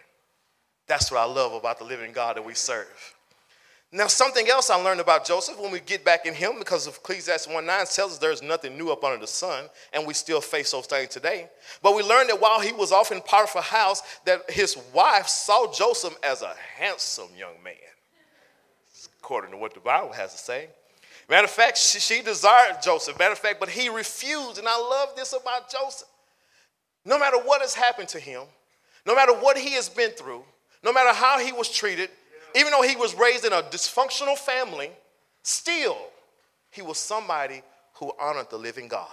That's 0.88 1.12
what 1.12 1.20
I 1.20 1.26
love 1.26 1.54
about 1.54 1.80
the 1.80 1.86
living 1.86 2.14
God 2.14 2.38
that 2.38 2.46
we 2.46 2.54
serve. 2.54 3.16
Now, 3.92 4.08
something 4.08 4.50
else 4.50 4.70
I 4.70 4.76
learned 4.76 5.00
about 5.00 5.26
Joseph 5.26 5.58
when 5.58 5.72
we 5.72 5.80
get 5.80 6.04
back 6.04 6.26
in 6.26 6.34
him, 6.34 6.60
because 6.60 6.88
of 6.88 6.96
Ecclesiastes 6.96 7.48
1 7.48 7.66
9 7.66 7.86
tells 7.86 8.14
us 8.14 8.18
there's 8.18 8.42
nothing 8.42 8.78
new 8.78 8.92
up 8.92 9.04
under 9.04 9.18
the 9.18 9.28
sun, 9.28 9.66
and 9.94 10.06
we 10.06 10.14
still 10.14 10.42
face 10.42 10.72
those 10.72 10.88
things 10.88 11.10
today. 11.10 11.50
But 11.82 11.96
we 11.96 12.04
learned 12.04 12.30
that 12.30 12.42
while 12.42 12.60
he 12.60 12.74
was 12.74 12.92
off 12.92 13.14
in 13.14 13.22
Potiphar's 13.22 13.64
house, 13.64 14.02
that 14.26 14.50
his 14.52 14.78
wife 14.94 15.28
saw 15.28 15.72
Joseph 15.72 16.18
as 16.22 16.42
a 16.42 16.54
handsome 16.76 17.30
young 17.38 17.64
man, 17.64 17.76
according 19.20 19.52
to 19.52 19.58
what 19.58 19.74
the 19.74 19.80
Bible 19.80 20.12
has 20.12 20.34
to 20.34 20.38
say. 20.38 20.68
Matter 21.30 21.46
of 21.46 21.52
fact, 21.52 21.78
she, 21.78 22.00
she 22.00 22.22
desired 22.22 22.82
Joseph. 22.82 23.18
Matter 23.18 23.34
of 23.34 23.40
fact, 23.40 23.60
but 23.60 23.70
he 23.70 23.88
refused. 23.88 24.58
And 24.58 24.68
I 24.68 24.78
love 24.78 25.16
this 25.16 25.34
about 25.34 25.72
Joseph. 25.72 26.08
No 27.06 27.18
matter 27.18 27.38
what 27.38 27.62
has 27.62 27.74
happened 27.74 28.10
to 28.10 28.20
him, 28.20 28.44
no 29.06 29.16
matter 29.16 29.34
what 29.34 29.58
he 29.58 29.72
has 29.72 29.88
been 29.88 30.12
through, 30.12 30.44
no 30.84 30.92
matter 30.92 31.14
how 31.14 31.40
he 31.40 31.52
was 31.52 31.70
treated, 31.70 32.10
even 32.56 32.72
though 32.72 32.82
he 32.82 32.96
was 32.96 33.16
raised 33.16 33.46
in 33.46 33.54
a 33.54 33.62
dysfunctional 33.64 34.38
family, 34.38 34.92
still 35.44 35.98
he 36.72 36.82
was 36.82 36.98
somebody 36.98 37.62
who 37.96 38.12
honored 38.20 38.50
the 38.50 38.58
living 38.58 38.88
God. 38.88 39.08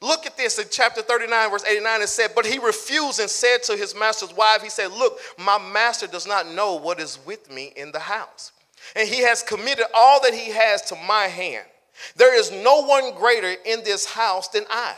Look 0.00 0.26
at 0.26 0.36
this 0.36 0.58
in 0.58 0.66
chapter 0.70 1.00
39, 1.00 1.50
verse 1.50 1.64
89. 1.64 2.02
It 2.02 2.08
said, 2.08 2.32
But 2.34 2.44
he 2.44 2.58
refused 2.58 3.20
and 3.20 3.30
said 3.30 3.62
to 3.64 3.76
his 3.76 3.94
master's 3.94 4.34
wife, 4.34 4.62
He 4.62 4.68
said, 4.68 4.92
Look, 4.92 5.18
my 5.38 5.58
master 5.72 6.06
does 6.06 6.26
not 6.26 6.46
know 6.46 6.74
what 6.74 7.00
is 7.00 7.18
with 7.24 7.50
me 7.50 7.72
in 7.74 7.90
the 7.90 8.00
house. 8.00 8.52
And 8.94 9.08
he 9.08 9.22
has 9.22 9.42
committed 9.42 9.86
all 9.94 10.20
that 10.22 10.34
he 10.34 10.50
has 10.50 10.82
to 10.82 10.96
my 10.96 11.24
hand. 11.24 11.64
There 12.16 12.38
is 12.38 12.50
no 12.50 12.82
one 12.82 13.14
greater 13.14 13.54
in 13.64 13.82
this 13.82 14.04
house 14.04 14.48
than 14.48 14.64
I, 14.68 14.94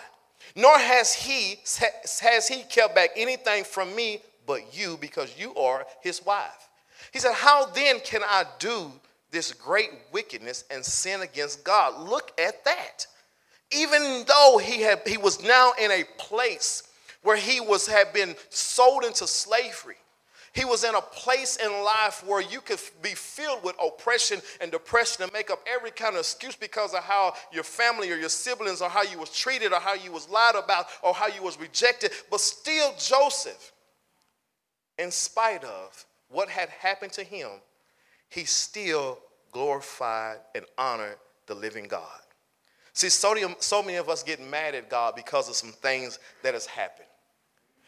nor 0.57 0.77
has 0.77 1.12
he, 1.14 1.61
has 2.20 2.49
he 2.49 2.62
kept 2.64 2.94
back 2.94 3.11
anything 3.16 3.64
from 3.64 3.94
me 3.94 4.22
but 4.46 4.77
you, 4.77 4.96
because 5.01 5.38
you 5.38 5.55
are 5.55 5.87
his 6.01 6.25
wife. 6.25 6.68
He 7.12 7.18
said, 7.18 7.34
How 7.34 7.66
then 7.66 8.00
can 8.00 8.22
I 8.22 8.44
do 8.58 8.90
this 9.30 9.52
great 9.52 9.90
wickedness 10.12 10.64
and 10.70 10.84
sin 10.84 11.22
against 11.22 11.64
God? 11.64 12.08
Look 12.08 12.38
at 12.40 12.64
that. 12.64 13.06
Even 13.72 14.24
though 14.28 14.58
he, 14.62 14.82
had, 14.82 15.00
he 15.06 15.18
was 15.18 15.42
now 15.42 15.72
in 15.80 15.90
a 15.90 16.04
place 16.18 16.84
where 17.22 17.36
he 17.36 17.60
was, 17.60 17.86
had 17.86 18.12
been 18.12 18.36
sold 18.50 19.04
into 19.04 19.26
slavery, 19.26 19.96
he 20.56 20.64
was 20.64 20.84
in 20.84 20.94
a 20.94 21.02
place 21.02 21.56
in 21.56 21.70
life 21.70 22.24
where 22.26 22.40
you 22.40 22.62
could 22.62 22.80
be 23.02 23.10
filled 23.10 23.62
with 23.62 23.76
oppression 23.84 24.40
and 24.62 24.72
depression 24.72 25.22
and 25.22 25.32
make 25.34 25.50
up 25.50 25.60
every 25.66 25.90
kind 25.90 26.14
of 26.14 26.20
excuse 26.20 26.56
because 26.56 26.94
of 26.94 27.04
how 27.04 27.34
your 27.52 27.62
family 27.62 28.10
or 28.10 28.16
your 28.16 28.30
siblings 28.30 28.80
or 28.80 28.88
how 28.88 29.02
you 29.02 29.18
was 29.18 29.30
treated 29.30 29.74
or 29.74 29.80
how 29.80 29.92
you 29.92 30.10
was 30.10 30.30
lied 30.30 30.54
about 30.54 30.86
or 31.02 31.12
how 31.12 31.26
you 31.26 31.42
was 31.42 31.60
rejected. 31.60 32.10
But 32.30 32.40
still 32.40 32.94
Joseph, 32.98 33.72
in 34.98 35.10
spite 35.10 35.62
of, 35.62 36.06
what 36.37 36.51
had 36.51 36.68
happened 36.68 37.12
to 37.12 37.25
him, 37.25 37.49
he 38.29 38.44
still 38.44 39.18
glorified 39.53 40.37
and 40.55 40.66
honored 40.77 41.16
the 41.46 41.55
living 41.55 41.85
God. 41.85 42.20
See, 42.92 43.09
so, 43.09 43.83
many 43.83 43.96
of 43.96 44.11
us 44.11 44.22
get 44.22 44.46
mad 44.46 44.75
at 44.75 44.90
God 44.90 45.14
because 45.16 45.49
of 45.49 45.55
some 45.55 45.72
things 45.72 46.18
that 46.42 46.53
has 46.53 46.66
happened. 46.66 47.09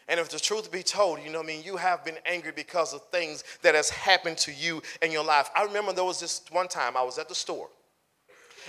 And 0.09 0.19
if 0.19 0.31
the 0.31 0.39
truth 0.39 0.73
be 0.73 0.83
told, 0.83 1.19
you 1.23 1.31
know 1.31 1.41
I 1.41 1.43
mean, 1.43 1.63
you 1.63 1.77
have 1.77 2.07
been 2.07 2.17
angry 2.25 2.53
because 2.57 2.95
of 2.95 3.03
things 3.11 3.45
that 3.61 3.75
has 3.75 3.91
happened 3.91 4.39
to 4.39 4.53
you 4.55 4.83
in 5.03 5.13
your 5.13 5.27
life. 5.27 5.51
I 5.55 5.65
remember 5.65 5.93
there 5.93 6.05
was 6.05 6.19
this 6.19 6.41
one 6.51 6.69
time 6.69 6.97
I 6.97 7.03
was 7.03 7.19
at 7.19 7.29
the 7.29 7.35
store. 7.35 7.69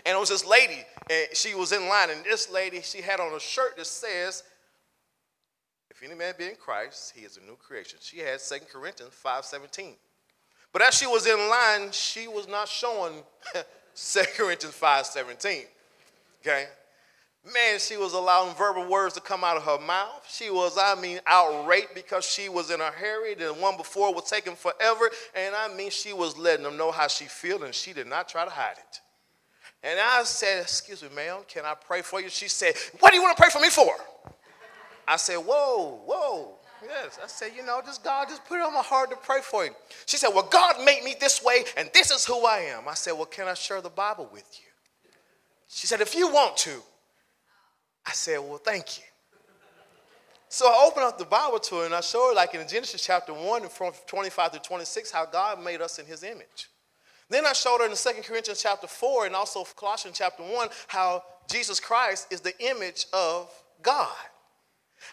And 0.06 0.14
it 0.14 0.20
was 0.20 0.28
this 0.28 0.46
lady, 0.46 0.84
and 1.10 1.28
she 1.32 1.56
was 1.56 1.72
in 1.72 1.88
line, 1.88 2.10
and 2.10 2.26
this 2.26 2.52
lady, 2.52 2.82
she 2.82 3.02
had 3.02 3.22
on 3.22 3.34
a 3.34 3.40
shirt 3.40 3.78
that 3.78 3.88
says, 3.88 4.44
if 6.00 6.08
any 6.08 6.18
man 6.18 6.34
be 6.38 6.46
in 6.46 6.56
Christ, 6.56 7.12
he 7.14 7.26
is 7.26 7.36
a 7.36 7.42
new 7.42 7.58
creation. 7.58 8.00
She 8.02 8.20
had 8.20 8.40
2 8.40 8.56
Corinthians 8.72 9.12
5.17. 9.22 9.96
But 10.72 10.82
as 10.82 10.94
she 10.94 11.06
was 11.06 11.28
in 11.28 11.38
line, 11.50 11.92
she 11.92 12.30
was 12.30 12.48
not 12.48 12.70
showing 12.70 13.16
2 13.96 14.22
Corinthians 14.38 14.80
5.17. 14.80 15.66
Okay? 16.42 16.68
Man, 17.54 17.80
she 17.80 17.98
was 17.98 18.14
allowing 18.14 18.56
verbal 18.56 18.90
words 18.90 19.16
to 19.16 19.22
come 19.22 19.44
out 19.44 19.58
of 19.58 19.64
her 19.64 19.86
mouth. 19.86 20.26
She 20.30 20.50
was, 20.50 20.78
I 20.80 20.96
mean, 20.96 21.20
outraged 21.26 21.94
because 21.94 22.26
she 22.26 22.48
was 22.48 22.72
in 22.72 22.80
a 22.80 22.92
hurry. 22.92 23.34
The 23.34 23.54
one 23.54 23.76
before 23.76 24.14
was 24.14 24.30
taking 24.30 24.56
forever. 24.56 25.10
And 25.36 25.54
I 25.54 25.74
mean, 25.76 25.90
she 25.90 26.14
was 26.14 26.38
letting 26.38 26.64
them 26.64 26.78
know 26.78 26.92
how 26.92 27.08
she 27.08 27.26
felt, 27.26 27.64
and 27.64 27.76
she 27.76 27.92
did 27.92 28.08
not 28.08 28.30
try 28.30 28.46
to 28.46 28.52
hide 28.52 28.78
it. 28.78 29.02
And 29.84 30.00
I 30.00 30.24
said, 30.24 30.62
excuse 30.62 31.02
me, 31.04 31.10
ma'am, 31.14 31.40
can 31.48 31.66
I 31.66 31.74
pray 31.74 32.02
for 32.02 32.22
you? 32.22 32.30
She 32.30 32.48
said, 32.48 32.76
what 33.00 33.12
do 33.12 33.18
you 33.18 33.24
want 33.24 33.36
to 33.36 33.42
pray 33.42 33.50
for 33.50 33.60
me 33.60 33.70
for? 33.70 33.94
I 35.10 35.18
said, 35.18 35.38
Whoa, 35.38 36.02
whoa. 36.06 36.52
Yes. 36.84 37.20
I 37.22 37.28
said, 37.28 37.52
You 37.58 37.66
know, 37.66 37.82
just 37.84 38.04
God 38.04 38.30
just 38.30 38.46
put 38.46 38.60
it 38.60 38.62
on 38.62 38.74
my 38.74 38.84
heart 38.84 39.10
to 39.10 39.18
pray 39.18 39.40
for 39.42 39.66
you. 39.66 39.72
She 40.06 40.18
said, 40.18 40.30
Well, 40.30 40.48
God 40.50 40.76
made 40.86 41.04
me 41.04 41.16
this 41.20 41.44
way, 41.44 41.66
and 41.76 41.90
this 41.94 42.12
is 42.12 42.26
who 42.26 42.46
I 42.46 42.60
am. 42.60 42.88
I 42.88 42.94
said, 42.94 43.14
Well, 43.14 43.26
can 43.26 43.48
I 43.48 43.56
share 43.56 43.82
the 43.82 43.90
Bible 43.90 44.30
with 44.32 44.48
you? 44.60 44.68
She 45.68 45.88
said, 45.88 46.00
If 46.00 46.16
you 46.16 46.32
want 46.32 46.56
to. 46.58 46.82
I 48.06 48.12
said, 48.12 48.38
Well, 48.38 48.62
thank 48.64 49.00
you. 49.00 49.04
So 50.48 50.68
I 50.68 50.86
opened 50.88 51.06
up 51.06 51.18
the 51.18 51.26
Bible 51.26 51.60
to 51.60 51.76
her 51.76 51.86
and 51.86 51.94
I 51.94 52.02
showed 52.02 52.30
her, 52.30 52.36
like 52.36 52.56
in 52.56 52.68
Genesis 52.68 53.04
chapter 53.04 53.34
1 53.34 53.62
and 53.64 53.72
from 53.72 53.94
25 54.08 54.54
to 54.54 54.60
26, 54.60 55.12
how 55.12 55.26
God 55.26 55.64
made 55.64 55.80
us 55.80 56.00
in 56.00 56.08
his 56.08 56.24
image. 56.24 56.70
Then 57.30 57.46
I 57.46 57.54
showed 57.54 57.80
her 57.82 57.86
in 57.86 57.96
2 57.96 58.22
Corinthians 58.24 58.62
chapter 58.62 58.88
4 58.88 59.28
and 59.28 59.36
also 59.36 59.64
Colossians 59.64 60.18
chapter 60.18 60.42
1 60.42 60.70
how 60.88 61.24
Jesus 61.48 61.80
Christ 61.80 62.32
is 62.32 62.42
the 62.42 62.54
image 62.64 63.06
of 63.14 63.52
God. 63.84 64.16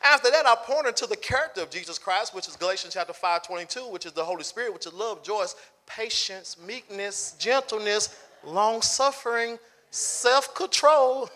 After 0.03 0.31
that, 0.31 0.47
I 0.47 0.57
pointed 0.57 0.97
to 0.97 1.07
the 1.07 1.17
character 1.17 1.63
of 1.63 1.71
Jesus 1.71 1.99
Christ, 1.99 2.35
which 2.35 2.49
is 2.49 2.57
Galatians 2.57 2.95
chapter 2.95 3.13
5, 3.13 3.43
22, 3.43 3.89
which 3.89 4.07
is 4.07 4.13
the 4.13 4.25
Holy 4.25 4.45
Spirit, 4.45 4.73
which 4.73 4.87
is 4.87 4.93
love, 4.93 5.23
joy, 5.23 5.45
patience, 5.87 6.57
meekness, 6.67 7.37
gentleness, 7.39 8.19
long 8.45 8.83
suffering, 8.83 9.59
self 9.91 10.55
control. 10.55 11.31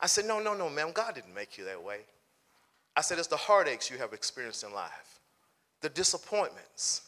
I 0.00 0.06
said, 0.06 0.26
No, 0.26 0.40
no, 0.40 0.54
no, 0.54 0.68
ma'am, 0.68 0.90
God 0.92 1.14
didn't 1.14 1.34
make 1.34 1.56
you 1.56 1.64
that 1.64 1.82
way. 1.82 2.00
I 2.96 3.00
said, 3.00 3.18
It's 3.18 3.28
the 3.28 3.36
heartaches 3.36 3.90
you 3.90 3.98
have 3.98 4.12
experienced 4.12 4.64
in 4.64 4.72
life, 4.72 5.20
the 5.80 5.88
disappointments, 5.88 7.02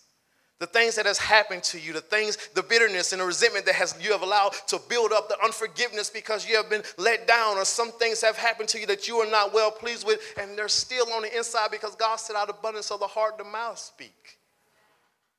the 0.58 0.66
things 0.66 0.94
that 0.96 1.04
has 1.04 1.18
happened 1.18 1.62
to 1.64 1.78
you, 1.78 1.92
the 1.92 2.00
things, 2.00 2.38
the 2.54 2.62
bitterness 2.62 3.12
and 3.12 3.20
the 3.20 3.26
resentment 3.26 3.66
that 3.66 3.74
has 3.74 3.94
you 4.00 4.12
have 4.12 4.22
allowed 4.22 4.52
to 4.68 4.80
build 4.88 5.12
up, 5.12 5.28
the 5.28 5.36
unforgiveness 5.44 6.08
because 6.08 6.48
you 6.48 6.56
have 6.56 6.70
been 6.70 6.82
let 6.96 7.26
down, 7.26 7.58
or 7.58 7.64
some 7.64 7.92
things 7.92 8.22
have 8.22 8.36
happened 8.36 8.68
to 8.70 8.80
you 8.80 8.86
that 8.86 9.06
you 9.06 9.16
are 9.16 9.30
not 9.30 9.52
well 9.52 9.70
pleased 9.70 10.06
with, 10.06 10.20
and 10.40 10.56
they're 10.56 10.68
still 10.68 11.12
on 11.12 11.22
the 11.22 11.36
inside 11.36 11.70
because 11.70 11.94
God 11.94 12.16
said, 12.16 12.36
out 12.36 12.48
of 12.48 12.56
abundance 12.58 12.90
of 12.90 13.00
the 13.00 13.06
heart, 13.06 13.36
the 13.36 13.44
mouth 13.44 13.78
speak. 13.78 14.38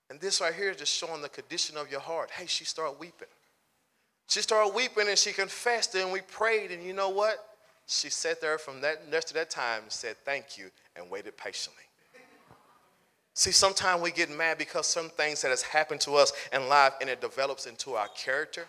And 0.09 0.19
this 0.19 0.39
right 0.39 0.53
here 0.53 0.69
is 0.69 0.77
just 0.77 0.93
showing 0.93 1.21
the 1.21 1.29
condition 1.29 1.77
of 1.77 1.91
your 1.91 1.99
heart. 1.99 2.29
Hey, 2.31 2.45
she 2.45 2.63
started 2.63 2.99
weeping. 2.99 3.27
She 4.29 4.41
started 4.41 4.73
weeping 4.75 5.07
and 5.07 5.17
she 5.17 5.31
confessed 5.33 5.95
and 5.95 6.11
we 6.11 6.21
prayed, 6.21 6.71
and 6.71 6.83
you 6.83 6.93
know 6.93 7.09
what? 7.09 7.43
She 7.87 8.09
sat 8.09 8.39
there 8.39 8.57
from 8.57 8.81
that 8.81 9.01
rest 9.11 9.29
of 9.29 9.35
that 9.35 9.49
time 9.49 9.83
and 9.83 9.91
said 9.91 10.17
thank 10.25 10.57
you 10.57 10.69
and 10.95 11.09
waited 11.09 11.37
patiently. 11.37 11.86
See, 13.47 13.53
sometimes 13.53 14.01
we 14.01 14.11
get 14.11 14.29
mad 14.29 14.57
because 14.57 14.87
some 14.87 15.07
things 15.07 15.41
that 15.41 15.51
has 15.51 15.61
happened 15.61 16.01
to 16.01 16.15
us 16.15 16.33
in 16.51 16.67
life 16.67 16.91
and 16.99 17.09
it 17.09 17.21
develops 17.21 17.65
into 17.65 17.93
our 17.93 18.09
character. 18.09 18.65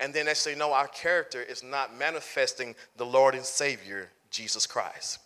And 0.00 0.14
then 0.14 0.24
they 0.24 0.32
say, 0.32 0.54
no, 0.54 0.72
our 0.72 0.88
character 0.88 1.42
is 1.42 1.62
not 1.62 1.94
manifesting 1.98 2.74
the 2.96 3.04
Lord 3.04 3.34
and 3.34 3.44
Savior, 3.44 4.08
Jesus 4.30 4.66
Christ. 4.66 5.18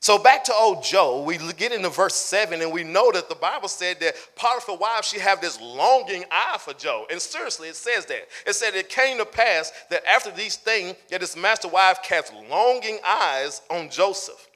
So 0.00 0.18
back 0.18 0.42
to 0.44 0.54
old 0.54 0.82
Joe, 0.82 1.22
we 1.22 1.36
get 1.58 1.70
into 1.70 1.90
verse 1.90 2.14
7 2.14 2.62
and 2.62 2.72
we 2.72 2.82
know 2.82 3.12
that 3.12 3.28
the 3.28 3.34
Bible 3.34 3.68
said 3.68 4.00
that 4.00 4.14
Potiphar's 4.36 4.80
wife, 4.80 5.04
she 5.04 5.18
have 5.18 5.42
this 5.42 5.60
longing 5.60 6.24
eye 6.30 6.56
for 6.58 6.72
Joe. 6.72 7.04
And 7.10 7.20
seriously, 7.20 7.68
it 7.68 7.76
says 7.76 8.06
that. 8.06 8.26
It 8.46 8.54
said 8.54 8.74
it 8.74 8.88
came 8.88 9.18
to 9.18 9.26
pass 9.26 9.70
that 9.90 10.02
after 10.06 10.30
these 10.30 10.56
things, 10.56 10.96
that 11.10 11.20
his 11.20 11.36
master 11.36 11.68
wife 11.68 11.98
cast 12.02 12.32
longing 12.48 13.00
eyes 13.04 13.60
on 13.68 13.90
Joseph. 13.90 14.47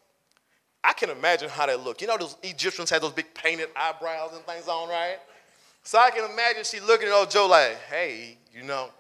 I 0.85 0.93
can 0.93 1.11
imagine 1.11 1.49
how 1.49 1.67
that 1.67 1.81
looked. 1.81 2.01
You 2.01 2.09
know, 2.09 2.17
those 2.19 2.37
Egyptians 2.43 2.91
had 2.91 3.03
those 3.03 3.13
big 3.13 3.33
painted 3.35 3.69
eyebrows 3.77 4.33
and 4.35 4.45
things 4.45 4.67
on, 4.67 4.89
right? 4.89 5.19
So 5.85 5.99
I 5.99 6.11
can 6.11 6.29
imagine 6.31 6.65
she 6.65 6.81
looking 6.81 7.09
at 7.09 7.15
old 7.15 7.31
Joe 7.31 7.47
like, 7.47 7.77
hey, 7.89 8.37
you 8.55 8.63
know, 8.63 8.91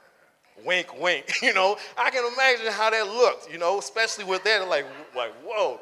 wink, 0.65 1.01
wink. 1.01 1.33
You 1.43 1.53
know, 1.55 1.77
I 1.99 2.11
can 2.11 2.25
imagine 2.33 2.73
how 2.73 2.91
that 2.91 3.07
looked, 3.07 3.51
you 3.51 3.59
know, 3.59 3.79
especially 3.79 4.25
with 4.25 4.45
that, 4.45 4.69
like, 4.69 4.87
like 5.17 5.33
whoa. 5.45 5.81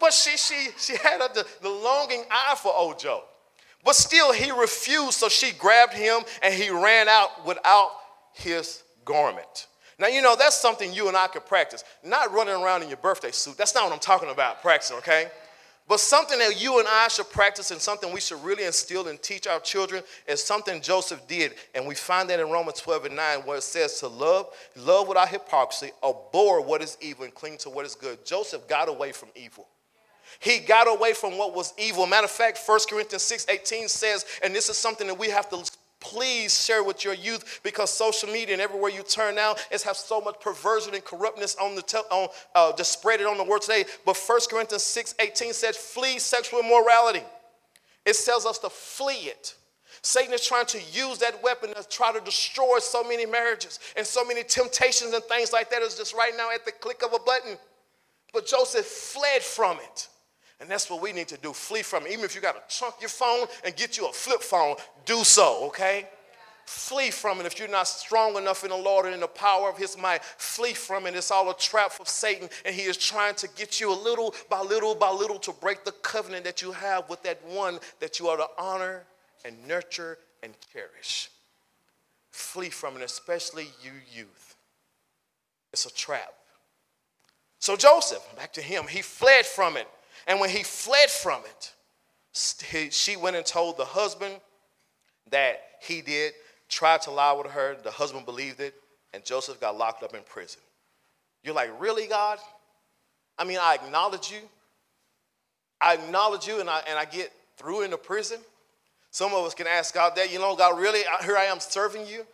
But 0.00 0.12
she, 0.12 0.36
she, 0.36 0.68
she 0.78 0.96
had 0.96 1.20
a, 1.20 1.32
the, 1.32 1.46
the 1.62 1.68
longing 1.68 2.24
eye 2.30 2.54
for 2.56 2.72
old 2.74 2.98
Joe. 2.98 3.24
But 3.84 3.94
still, 3.94 4.32
he 4.32 4.50
refused, 4.50 5.14
so 5.14 5.28
she 5.28 5.52
grabbed 5.52 5.94
him 5.94 6.20
and 6.42 6.52
he 6.52 6.70
ran 6.70 7.08
out 7.08 7.46
without 7.46 7.90
his 8.32 8.82
garment. 9.04 9.66
Now, 9.98 10.06
you 10.06 10.22
know, 10.22 10.36
that's 10.36 10.56
something 10.56 10.92
you 10.92 11.08
and 11.08 11.16
I 11.16 11.26
could 11.26 11.44
practice. 11.44 11.82
Not 12.04 12.32
running 12.32 12.54
around 12.54 12.82
in 12.82 12.88
your 12.88 12.98
birthday 12.98 13.32
suit. 13.32 13.56
That's 13.56 13.74
not 13.74 13.84
what 13.84 13.92
I'm 13.92 13.98
talking 13.98 14.30
about, 14.30 14.62
practicing, 14.62 14.96
okay? 14.98 15.26
But 15.88 16.00
something 16.00 16.38
that 16.38 16.62
you 16.62 16.78
and 16.78 16.86
I 16.86 17.08
should 17.08 17.30
practice 17.30 17.70
and 17.70 17.80
something 17.80 18.12
we 18.12 18.20
should 18.20 18.44
really 18.44 18.64
instill 18.64 19.08
and 19.08 19.20
teach 19.22 19.46
our 19.46 19.58
children 19.58 20.04
is 20.26 20.44
something 20.44 20.82
Joseph 20.82 21.26
did. 21.26 21.54
And 21.74 21.86
we 21.86 21.94
find 21.94 22.28
that 22.28 22.38
in 22.38 22.50
Romans 22.50 22.78
12 22.80 23.06
and 23.06 23.16
9 23.16 23.38
where 23.40 23.56
it 23.56 23.62
says 23.62 23.98
to 24.00 24.08
love, 24.08 24.54
love 24.76 25.08
without 25.08 25.30
hypocrisy, 25.30 25.90
abhor 26.04 26.60
what 26.60 26.82
is 26.82 26.98
evil 27.00 27.24
and 27.24 27.34
cling 27.34 27.56
to 27.58 27.70
what 27.70 27.86
is 27.86 27.94
good. 27.94 28.24
Joseph 28.26 28.68
got 28.68 28.90
away 28.90 29.12
from 29.12 29.30
evil. 29.34 29.66
He 30.40 30.58
got 30.58 30.86
away 30.86 31.14
from 31.14 31.38
what 31.38 31.54
was 31.54 31.72
evil. 31.78 32.06
Matter 32.06 32.26
of 32.26 32.30
fact, 32.30 32.60
1 32.64 32.80
Corinthians 32.88 33.22
6 33.22 33.46
18 33.48 33.88
says, 33.88 34.26
and 34.42 34.54
this 34.54 34.68
is 34.68 34.76
something 34.76 35.06
that 35.06 35.18
we 35.18 35.30
have 35.30 35.48
to 35.48 35.64
please 36.00 36.64
share 36.64 36.82
with 36.82 37.04
your 37.04 37.14
youth 37.14 37.60
because 37.62 37.92
social 37.92 38.28
media 38.28 38.54
and 38.54 38.62
everywhere 38.62 38.90
you 38.90 39.02
turn 39.02 39.34
now 39.34 39.54
is 39.70 39.82
have 39.82 39.96
so 39.96 40.20
much 40.20 40.40
perversion 40.40 40.94
and 40.94 41.04
corruptness 41.04 41.56
on 41.56 41.74
the 41.74 41.82
te- 41.82 41.98
on 42.10 42.28
uh, 42.54 42.72
it 42.76 43.26
on 43.26 43.36
the 43.36 43.44
world 43.44 43.62
today. 43.62 43.84
But 44.04 44.16
1 44.16 44.40
corinthians 44.50 44.82
6 44.84 45.14
18 45.18 45.52
says 45.52 45.76
flee 45.76 46.18
sexual 46.18 46.60
immorality. 46.60 47.22
It 48.04 48.16
tells 48.24 48.46
us 48.46 48.58
to 48.60 48.70
flee 48.70 49.28
it. 49.28 49.54
Satan 50.02 50.32
is 50.32 50.46
trying 50.46 50.66
to 50.66 50.78
use 50.92 51.18
that 51.18 51.42
weapon 51.42 51.74
to 51.74 51.86
try 51.88 52.12
to 52.12 52.20
destroy 52.20 52.78
so 52.78 53.02
many 53.02 53.26
marriages 53.26 53.80
and 53.96 54.06
so 54.06 54.24
many 54.24 54.44
temptations 54.44 55.12
and 55.12 55.22
things 55.24 55.52
like 55.52 55.70
that 55.70 55.82
is 55.82 55.96
just 55.96 56.14
right 56.14 56.32
now 56.36 56.50
at 56.52 56.64
the 56.64 56.72
click 56.72 57.02
of 57.04 57.12
a 57.12 57.18
button. 57.18 57.56
But 58.32 58.46
joseph 58.46 58.86
fled 58.86 59.42
from 59.42 59.78
it 59.78 60.08
and 60.60 60.68
that's 60.68 60.90
what 60.90 61.00
we 61.00 61.12
need 61.12 61.28
to 61.28 61.36
do. 61.36 61.52
Flee 61.52 61.82
from 61.82 62.06
it. 62.06 62.12
Even 62.12 62.24
if 62.24 62.34
you 62.34 62.40
got 62.40 62.68
to 62.68 62.76
chunk 62.76 62.96
your 63.00 63.10
phone 63.10 63.46
and 63.64 63.76
get 63.76 63.96
you 63.96 64.08
a 64.08 64.12
flip 64.12 64.42
phone, 64.42 64.76
do 65.04 65.22
so, 65.22 65.66
okay? 65.66 66.08
Flee 66.64 67.10
from 67.10 67.40
it. 67.40 67.46
If 67.46 67.58
you're 67.58 67.68
not 67.68 67.88
strong 67.88 68.36
enough 68.36 68.64
in 68.64 68.70
the 68.70 68.76
Lord 68.76 69.06
and 69.06 69.14
in 69.14 69.20
the 69.20 69.26
power 69.26 69.70
of 69.70 69.78
his 69.78 69.96
might, 69.96 70.22
flee 70.22 70.74
from 70.74 71.06
it. 71.06 71.14
It's 71.14 71.30
all 71.30 71.48
a 71.50 71.56
trap 71.56 71.92
of 72.00 72.08
Satan, 72.08 72.50
and 72.66 72.74
he 72.74 72.82
is 72.82 72.96
trying 72.96 73.36
to 73.36 73.48
get 73.56 73.80
you 73.80 73.90
a 73.90 73.94
little 73.94 74.34
by 74.50 74.60
little 74.60 74.94
by 74.94 75.10
little 75.10 75.38
to 75.38 75.52
break 75.52 75.84
the 75.84 75.92
covenant 75.92 76.44
that 76.44 76.60
you 76.60 76.72
have 76.72 77.08
with 77.08 77.22
that 77.22 77.42
one 77.46 77.78
that 78.00 78.18
you 78.18 78.28
are 78.28 78.36
to 78.36 78.46
honor 78.58 79.04
and 79.44 79.54
nurture 79.66 80.18
and 80.42 80.52
cherish. 80.72 81.30
Flee 82.30 82.68
from 82.68 82.96
it, 82.96 83.02
especially 83.02 83.68
you 83.82 83.92
youth. 84.12 84.56
It's 85.72 85.86
a 85.86 85.94
trap. 85.94 86.34
So 87.60 87.76
Joseph, 87.76 88.22
back 88.36 88.52
to 88.54 88.62
him, 88.62 88.84
he 88.88 89.02
fled 89.02 89.46
from 89.46 89.76
it. 89.76 89.88
And 90.26 90.40
when 90.40 90.50
he 90.50 90.62
fled 90.62 91.10
from 91.10 91.42
it, 91.44 92.92
she 92.92 93.16
went 93.16 93.36
and 93.36 93.46
told 93.46 93.76
the 93.76 93.84
husband 93.84 94.34
that 95.30 95.60
he 95.80 96.00
did, 96.00 96.32
tried 96.68 97.02
to 97.02 97.10
lie 97.10 97.32
with 97.32 97.46
her. 97.52 97.76
The 97.82 97.90
husband 97.90 98.26
believed 98.26 98.60
it, 98.60 98.74
and 99.14 99.24
Joseph 99.24 99.60
got 99.60 99.76
locked 99.76 100.02
up 100.02 100.14
in 100.14 100.22
prison. 100.22 100.60
You're 101.42 101.54
like, 101.54 101.70
really, 101.80 102.06
God? 102.06 102.38
I 103.38 103.44
mean, 103.44 103.58
I 103.60 103.74
acknowledge 103.74 104.30
you. 104.30 104.40
I 105.80 105.94
acknowledge 105.94 106.46
you, 106.46 106.60
and 106.60 106.68
I, 106.68 106.82
and 106.88 106.98
I 106.98 107.04
get 107.04 107.32
through 107.56 107.82
into 107.82 107.96
prison. 107.96 108.38
Some 109.10 109.32
of 109.32 109.44
us 109.44 109.54
can 109.54 109.66
ask 109.66 109.94
God 109.94 110.14
that, 110.16 110.32
you 110.32 110.38
know, 110.38 110.54
God, 110.56 110.78
really, 110.78 111.00
here 111.24 111.36
I 111.36 111.44
am 111.44 111.60
serving 111.60 112.06
you. 112.06 112.26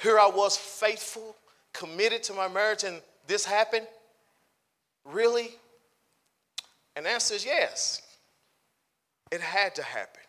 Here 0.00 0.18
I 0.18 0.28
was 0.28 0.56
faithful, 0.56 1.36
committed 1.72 2.22
to 2.24 2.32
my 2.32 2.48
marriage, 2.48 2.84
and 2.84 3.02
this 3.26 3.44
happened. 3.44 3.86
Really? 5.04 5.50
And 6.96 7.06
the 7.06 7.10
answer 7.10 7.34
is 7.34 7.44
yes. 7.44 8.02
It 9.30 9.40
had 9.40 9.74
to 9.76 9.82
happen. 9.82 10.20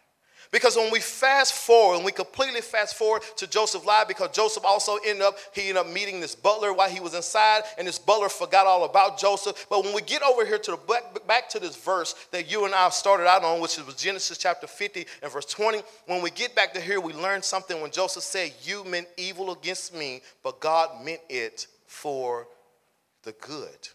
Because 0.52 0.76
when 0.76 0.92
we 0.92 1.00
fast 1.00 1.54
forward, 1.54 1.96
and 1.96 2.06
we 2.06 2.12
completely 2.12 2.60
fast 2.60 2.96
forward 2.96 3.22
to 3.38 3.48
Joseph's 3.48 3.86
life, 3.86 4.10
because 4.10 4.32
Joseph 4.32 4.66
also 4.66 4.98
ended 5.06 5.24
up, 5.24 5.38
he 5.54 5.70
ended 5.70 5.78
up 5.78 5.88
meeting 5.88 6.20
this 6.20 6.36
butler 6.36 6.74
while 6.74 6.90
he 6.90 7.00
was 7.00 7.14
inside, 7.14 7.62
and 7.78 7.88
this 7.88 7.98
butler 7.98 8.28
forgot 8.28 8.68
all 8.68 8.84
about 8.84 9.18
Joseph. 9.18 9.66
But 9.70 9.86
when 9.86 9.96
we 9.96 10.02
get 10.02 10.22
over 10.22 10.46
here 10.46 10.58
to 10.58 10.72
the 10.72 10.78
back, 10.78 11.26
back 11.26 11.50
to 11.50 11.60
this 11.60 11.78
verse 11.78 12.16
that 12.32 12.52
you 12.52 12.66
and 12.66 12.76
I 12.76 12.90
started 12.90 13.28
out 13.28 13.46
on, 13.46 13.62
which 13.62 13.78
was 13.78 13.96
Genesis 13.96 14.38
chapter 14.38 14.68
50 14.68 15.06
and 15.24 15.32
verse 15.32 15.46
20, 15.46 15.82
when 16.08 16.22
we 16.22 16.30
get 16.32 16.54
back 16.54 16.74
to 16.74 16.82
here, 16.82 17.00
we 17.00 17.14
learn 17.14 17.42
something 17.42 17.82
when 17.82 17.92
Joseph 17.92 18.24
said, 18.24 18.52
You 18.62 18.84
meant 18.84 19.08
evil 19.16 19.54
against 19.54 19.96
me, 19.96 20.22
but 20.44 20.60
God 20.60 21.06
meant 21.06 21.22
it 21.30 21.68
for 21.88 22.48
the 23.24 23.32
good. 23.34 23.88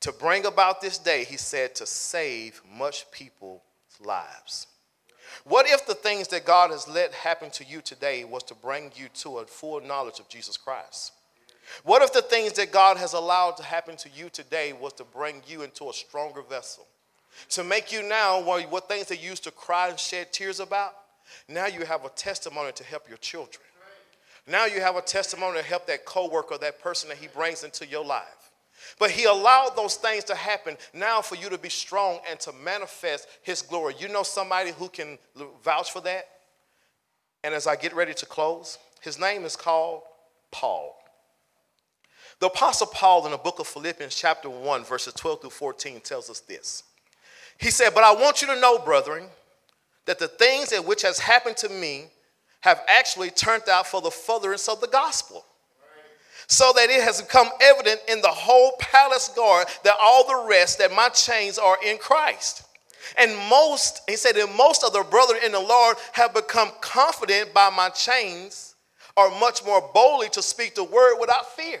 To 0.00 0.12
bring 0.12 0.46
about 0.46 0.80
this 0.80 0.98
day, 0.98 1.24
he 1.24 1.36
said, 1.36 1.74
to 1.76 1.86
save 1.86 2.62
much 2.74 3.10
people's 3.10 3.60
lives. 4.02 4.66
What 5.44 5.66
if 5.68 5.86
the 5.86 5.94
things 5.94 6.28
that 6.28 6.44
God 6.44 6.70
has 6.70 6.88
let 6.88 7.12
happen 7.12 7.50
to 7.50 7.64
you 7.64 7.80
today 7.80 8.24
was 8.24 8.42
to 8.44 8.54
bring 8.54 8.92
you 8.96 9.08
to 9.14 9.38
a 9.38 9.46
full 9.46 9.80
knowledge 9.80 10.18
of 10.18 10.28
Jesus 10.28 10.56
Christ? 10.56 11.12
What 11.84 12.02
if 12.02 12.12
the 12.12 12.22
things 12.22 12.54
that 12.54 12.72
God 12.72 12.96
has 12.96 13.12
allowed 13.12 13.56
to 13.58 13.62
happen 13.62 13.96
to 13.98 14.08
you 14.14 14.28
today 14.28 14.72
was 14.72 14.92
to 14.94 15.04
bring 15.04 15.42
you 15.46 15.62
into 15.62 15.88
a 15.88 15.92
stronger 15.92 16.42
vessel? 16.42 16.86
To 17.50 17.62
make 17.62 17.92
you 17.92 18.02
now, 18.02 18.42
what 18.42 18.88
things 18.88 19.06
that 19.06 19.22
you 19.22 19.30
used 19.30 19.44
to 19.44 19.50
cry 19.50 19.88
and 19.88 19.98
shed 19.98 20.32
tears 20.32 20.60
about, 20.60 20.94
now 21.48 21.66
you 21.66 21.84
have 21.84 22.04
a 22.04 22.08
testimony 22.08 22.72
to 22.72 22.84
help 22.84 23.08
your 23.08 23.18
children. 23.18 23.62
Now 24.48 24.64
you 24.64 24.80
have 24.80 24.96
a 24.96 25.02
testimony 25.02 25.58
to 25.58 25.64
help 25.64 25.86
that 25.86 26.04
coworker, 26.04 26.58
that 26.58 26.80
person 26.82 27.08
that 27.10 27.18
he 27.18 27.28
brings 27.28 27.62
into 27.62 27.86
your 27.86 28.04
life. 28.04 28.39
But 28.98 29.10
he 29.10 29.24
allowed 29.24 29.76
those 29.76 29.96
things 29.96 30.24
to 30.24 30.34
happen 30.34 30.76
now 30.92 31.22
for 31.22 31.34
you 31.34 31.48
to 31.48 31.58
be 31.58 31.68
strong 31.68 32.20
and 32.28 32.38
to 32.40 32.52
manifest 32.52 33.28
his 33.42 33.62
glory. 33.62 33.94
You 33.98 34.08
know 34.08 34.22
somebody 34.22 34.72
who 34.72 34.88
can 34.88 35.18
vouch 35.62 35.90
for 35.90 36.00
that? 36.02 36.28
And 37.42 37.54
as 37.54 37.66
I 37.66 37.76
get 37.76 37.94
ready 37.94 38.14
to 38.14 38.26
close, 38.26 38.78
his 39.00 39.18
name 39.18 39.44
is 39.44 39.56
called 39.56 40.02
Paul. 40.50 40.96
The 42.38 42.46
Apostle 42.46 42.86
Paul 42.86 43.24
in 43.26 43.32
the 43.32 43.38
book 43.38 43.58
of 43.58 43.66
Philippians, 43.66 44.14
chapter 44.14 44.48
1, 44.48 44.84
verses 44.84 45.12
12 45.14 45.42
through 45.42 45.50
14, 45.50 46.00
tells 46.00 46.30
us 46.30 46.40
this. 46.40 46.84
He 47.58 47.70
said, 47.70 47.94
But 47.94 48.04
I 48.04 48.14
want 48.14 48.40
you 48.40 48.48
to 48.48 48.60
know, 48.60 48.78
brethren, 48.78 49.26
that 50.06 50.18
the 50.18 50.28
things 50.28 50.70
that 50.70 50.84
which 50.84 51.02
has 51.02 51.18
happened 51.18 51.58
to 51.58 51.68
me 51.68 52.06
have 52.60 52.82
actually 52.88 53.30
turned 53.30 53.68
out 53.68 53.86
for 53.86 54.00
the 54.00 54.10
furtherance 54.10 54.68
of 54.68 54.80
the 54.80 54.86
gospel 54.86 55.44
so 56.50 56.72
that 56.74 56.90
it 56.90 57.00
has 57.00 57.22
become 57.22 57.48
evident 57.60 58.00
in 58.08 58.20
the 58.22 58.28
whole 58.28 58.72
palace 58.80 59.28
guard 59.28 59.68
that 59.84 59.94
all 60.02 60.26
the 60.26 60.48
rest 60.48 60.78
that 60.78 60.92
my 60.92 61.08
chains 61.10 61.58
are 61.58 61.78
in 61.86 61.96
Christ. 61.96 62.64
And 63.16 63.36
most, 63.48 64.02
he 64.08 64.16
said, 64.16 64.36
and 64.36 64.52
most 64.56 64.82
of 64.82 64.92
the 64.92 65.04
brethren 65.08 65.38
in 65.44 65.52
the 65.52 65.60
Lord 65.60 65.96
have 66.12 66.34
become 66.34 66.72
confident 66.80 67.54
by 67.54 67.70
my 67.70 67.88
chains, 67.90 68.74
are 69.16 69.30
much 69.38 69.64
more 69.64 69.80
boldly 69.94 70.28
to 70.30 70.42
speak 70.42 70.74
the 70.74 70.82
word 70.82 71.18
without 71.20 71.54
fear. 71.54 71.80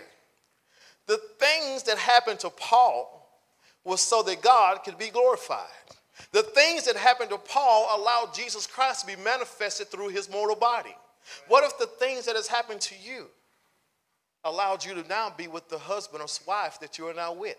The 1.08 1.20
things 1.40 1.82
that 1.84 1.98
happened 1.98 2.38
to 2.40 2.50
Paul 2.50 3.28
was 3.82 4.00
so 4.00 4.22
that 4.22 4.40
God 4.40 4.84
could 4.84 4.98
be 4.98 5.10
glorified. 5.10 5.66
The 6.30 6.44
things 6.44 6.84
that 6.84 6.96
happened 6.96 7.30
to 7.30 7.38
Paul 7.38 7.88
allowed 7.98 8.34
Jesus 8.34 8.68
Christ 8.68 9.00
to 9.00 9.16
be 9.16 9.20
manifested 9.20 9.88
through 9.88 10.10
his 10.10 10.30
mortal 10.30 10.54
body. 10.54 10.94
What 11.48 11.64
if 11.64 11.76
the 11.76 11.86
things 11.86 12.26
that 12.26 12.36
has 12.36 12.46
happened 12.46 12.80
to 12.82 12.94
you 13.02 13.26
allowed 14.44 14.84
you 14.84 14.94
to 14.94 15.08
now 15.08 15.32
be 15.36 15.48
with 15.48 15.68
the 15.68 15.78
husband 15.78 16.22
or 16.22 16.28
wife 16.46 16.80
that 16.80 16.98
you 16.98 17.06
are 17.08 17.14
now 17.14 17.32
with? 17.32 17.56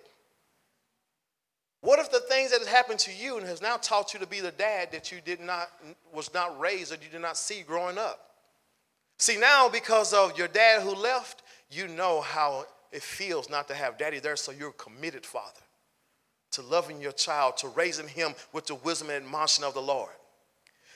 What 1.82 2.00
if 2.00 2.12
the 2.12 2.20
things 2.20 2.52
that 2.52 2.60
has 2.60 2.68
happened 2.68 3.00
to 3.00 3.12
you 3.12 3.38
and 3.38 3.46
has 3.48 3.62
now 3.62 3.78
taught 3.78 4.14
you 4.14 4.20
to 4.20 4.28
be 4.28 4.40
the 4.40 4.52
dad 4.52 4.92
that 4.92 5.12
you 5.12 5.20
did 5.24 5.40
not 5.40 5.70
was 6.14 6.32
not 6.34 6.60
raised 6.60 6.92
or 6.92 6.96
you 6.96 7.10
did 7.12 7.22
not 7.22 7.38
see 7.38 7.64
growing 7.64 7.98
up? 7.98 8.20
See 9.18 9.38
now 9.38 9.68
because 9.68 10.14
of 10.14 10.38
your 10.38 10.48
dad 10.48 10.82
who 10.82 10.94
left, 10.94 11.44
you 11.70 11.88
know 11.88 12.22
how 12.22 12.66
it 12.92 13.02
feels 13.02 13.50
not 13.50 13.68
to 13.70 13.74
have 13.74 13.98
daddy 13.98 14.20
there, 14.20 14.36
so 14.36 14.52
you're 14.52 14.70
a 14.70 14.74
committed 14.74 15.26
father 15.26 15.62
to 16.52 16.62
loving 16.62 17.02
your 17.02 17.14
child, 17.14 17.58
to 17.58 17.68
raising 17.70 18.08
him 18.08 18.34
with 18.54 18.68
the 18.68 18.76
wisdom 18.76 19.10
and 19.10 19.24
admonition 19.24 19.64
of 19.64 19.74
the 19.74 19.82
Lord. 19.82 20.12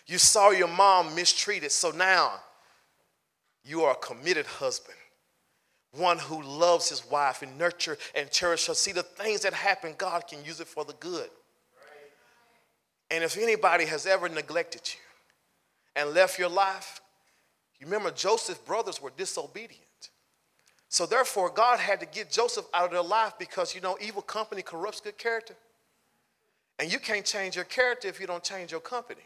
You 0.05 0.17
saw 0.17 0.51
your 0.51 0.67
mom 0.67 1.15
mistreated, 1.15 1.71
so 1.71 1.91
now 1.91 2.33
you 3.63 3.83
are 3.83 3.93
a 3.93 3.95
committed 3.95 4.45
husband, 4.45 4.97
one 5.97 6.17
who 6.17 6.41
loves 6.41 6.89
his 6.89 7.09
wife 7.09 7.41
and 7.41 7.57
nurture 7.57 7.97
and 8.15 8.29
cherish 8.31 8.67
her. 8.67 8.73
See, 8.73 8.91
the 8.91 9.03
things 9.03 9.41
that 9.41 9.53
happen, 9.53 9.95
God 9.97 10.27
can 10.27 10.43
use 10.43 10.59
it 10.59 10.67
for 10.67 10.85
the 10.85 10.93
good. 10.93 11.29
And 13.11 13.23
if 13.23 13.37
anybody 13.37 13.85
has 13.85 14.05
ever 14.05 14.27
neglected 14.27 14.81
you 14.85 14.99
and 16.01 16.13
left 16.13 16.39
your 16.39 16.49
life, 16.49 17.01
you 17.79 17.87
remember 17.87 18.11
Joseph's 18.11 18.59
brothers 18.59 19.01
were 19.01 19.11
disobedient. 19.15 19.81
So 20.89 21.05
therefore, 21.05 21.49
God 21.49 21.79
had 21.79 21.99
to 21.99 22.05
get 22.05 22.31
Joseph 22.31 22.65
out 22.73 22.85
of 22.85 22.91
their 22.91 23.03
life 23.03 23.33
because 23.37 23.75
you 23.75 23.81
know 23.81 23.97
evil 24.01 24.21
company 24.21 24.61
corrupts 24.61 25.01
good 25.01 25.17
character. 25.17 25.55
And 26.79 26.91
you 26.91 26.99
can't 26.99 27.25
change 27.25 27.55
your 27.55 27.65
character 27.65 28.07
if 28.07 28.19
you 28.19 28.27
don't 28.27 28.43
change 28.43 28.71
your 28.71 28.81
company. 28.81 29.21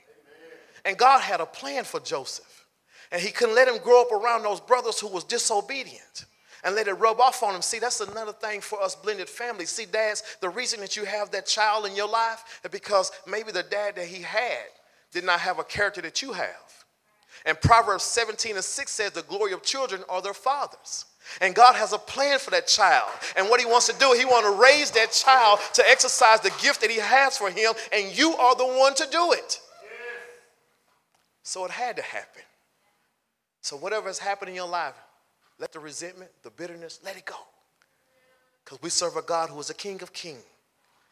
And 0.85 0.97
God 0.97 1.21
had 1.21 1.41
a 1.41 1.45
plan 1.45 1.83
for 1.83 1.99
Joseph. 1.99 2.65
And 3.11 3.21
he 3.21 3.31
couldn't 3.31 3.55
let 3.55 3.67
him 3.67 3.81
grow 3.81 4.01
up 4.01 4.11
around 4.11 4.43
those 4.43 4.59
brothers 4.59 4.99
who 4.99 5.07
was 5.07 5.23
disobedient 5.23 6.25
and 6.63 6.75
let 6.75 6.87
it 6.87 6.93
rub 6.93 7.19
off 7.19 7.43
on 7.43 7.55
him. 7.55 7.61
See, 7.61 7.79
that's 7.79 8.01
another 8.01 8.33
thing 8.33 8.61
for 8.61 8.81
us 8.81 8.95
blended 8.95 9.29
families. 9.29 9.69
See, 9.69 9.85
dads, 9.85 10.23
the 10.41 10.49
reason 10.49 10.79
that 10.81 10.97
you 10.97 11.05
have 11.05 11.31
that 11.31 11.45
child 11.45 11.85
in 11.85 11.95
your 11.95 12.09
life 12.09 12.61
is 12.63 12.71
because 12.71 13.11
maybe 13.27 13.51
the 13.51 13.63
dad 13.63 13.95
that 13.95 14.07
he 14.07 14.21
had 14.21 14.67
did 15.11 15.23
not 15.23 15.39
have 15.39 15.59
a 15.59 15.63
character 15.63 16.01
that 16.01 16.21
you 16.21 16.33
have. 16.33 16.85
And 17.45 17.59
Proverbs 17.61 18.03
17 18.03 18.55
and 18.55 18.63
6 18.63 18.91
says 18.91 19.11
the 19.11 19.21
glory 19.23 19.53
of 19.53 19.63
children 19.63 20.03
are 20.09 20.21
their 20.21 20.33
fathers. 20.33 21.05
And 21.41 21.53
God 21.53 21.75
has 21.75 21.93
a 21.93 21.97
plan 21.97 22.39
for 22.39 22.51
that 22.51 22.67
child. 22.67 23.09
And 23.37 23.49
what 23.49 23.59
he 23.59 23.65
wants 23.65 23.87
to 23.87 23.97
do, 23.99 24.13
he 24.17 24.25
wants 24.25 24.49
to 24.49 24.61
raise 24.61 24.91
that 24.91 25.11
child 25.11 25.59
to 25.73 25.83
exercise 25.87 26.41
the 26.41 26.51
gift 26.61 26.81
that 26.81 26.89
he 26.89 26.97
has 26.97 27.37
for 27.37 27.49
him, 27.49 27.73
and 27.93 28.17
you 28.17 28.35
are 28.35 28.55
the 28.55 28.65
one 28.65 28.95
to 28.95 29.07
do 29.11 29.31
it. 29.33 29.59
So 31.43 31.65
it 31.65 31.71
had 31.71 31.95
to 31.97 32.01
happen. 32.01 32.41
So 33.61 33.77
whatever 33.77 34.07
has 34.07 34.19
happened 34.19 34.49
in 34.49 34.55
your 34.55 34.67
life, 34.67 34.93
let 35.59 35.73
the 35.73 35.79
resentment, 35.79 36.31
the 36.43 36.49
bitterness, 36.51 36.99
let 37.03 37.17
it 37.17 37.25
go. 37.25 37.35
Because 38.63 38.81
we 38.81 38.89
serve 38.89 39.17
a 39.17 39.21
God 39.21 39.49
who 39.49 39.59
is 39.59 39.69
a 39.69 39.73
King 39.73 40.01
of 40.01 40.13
kings 40.13 40.43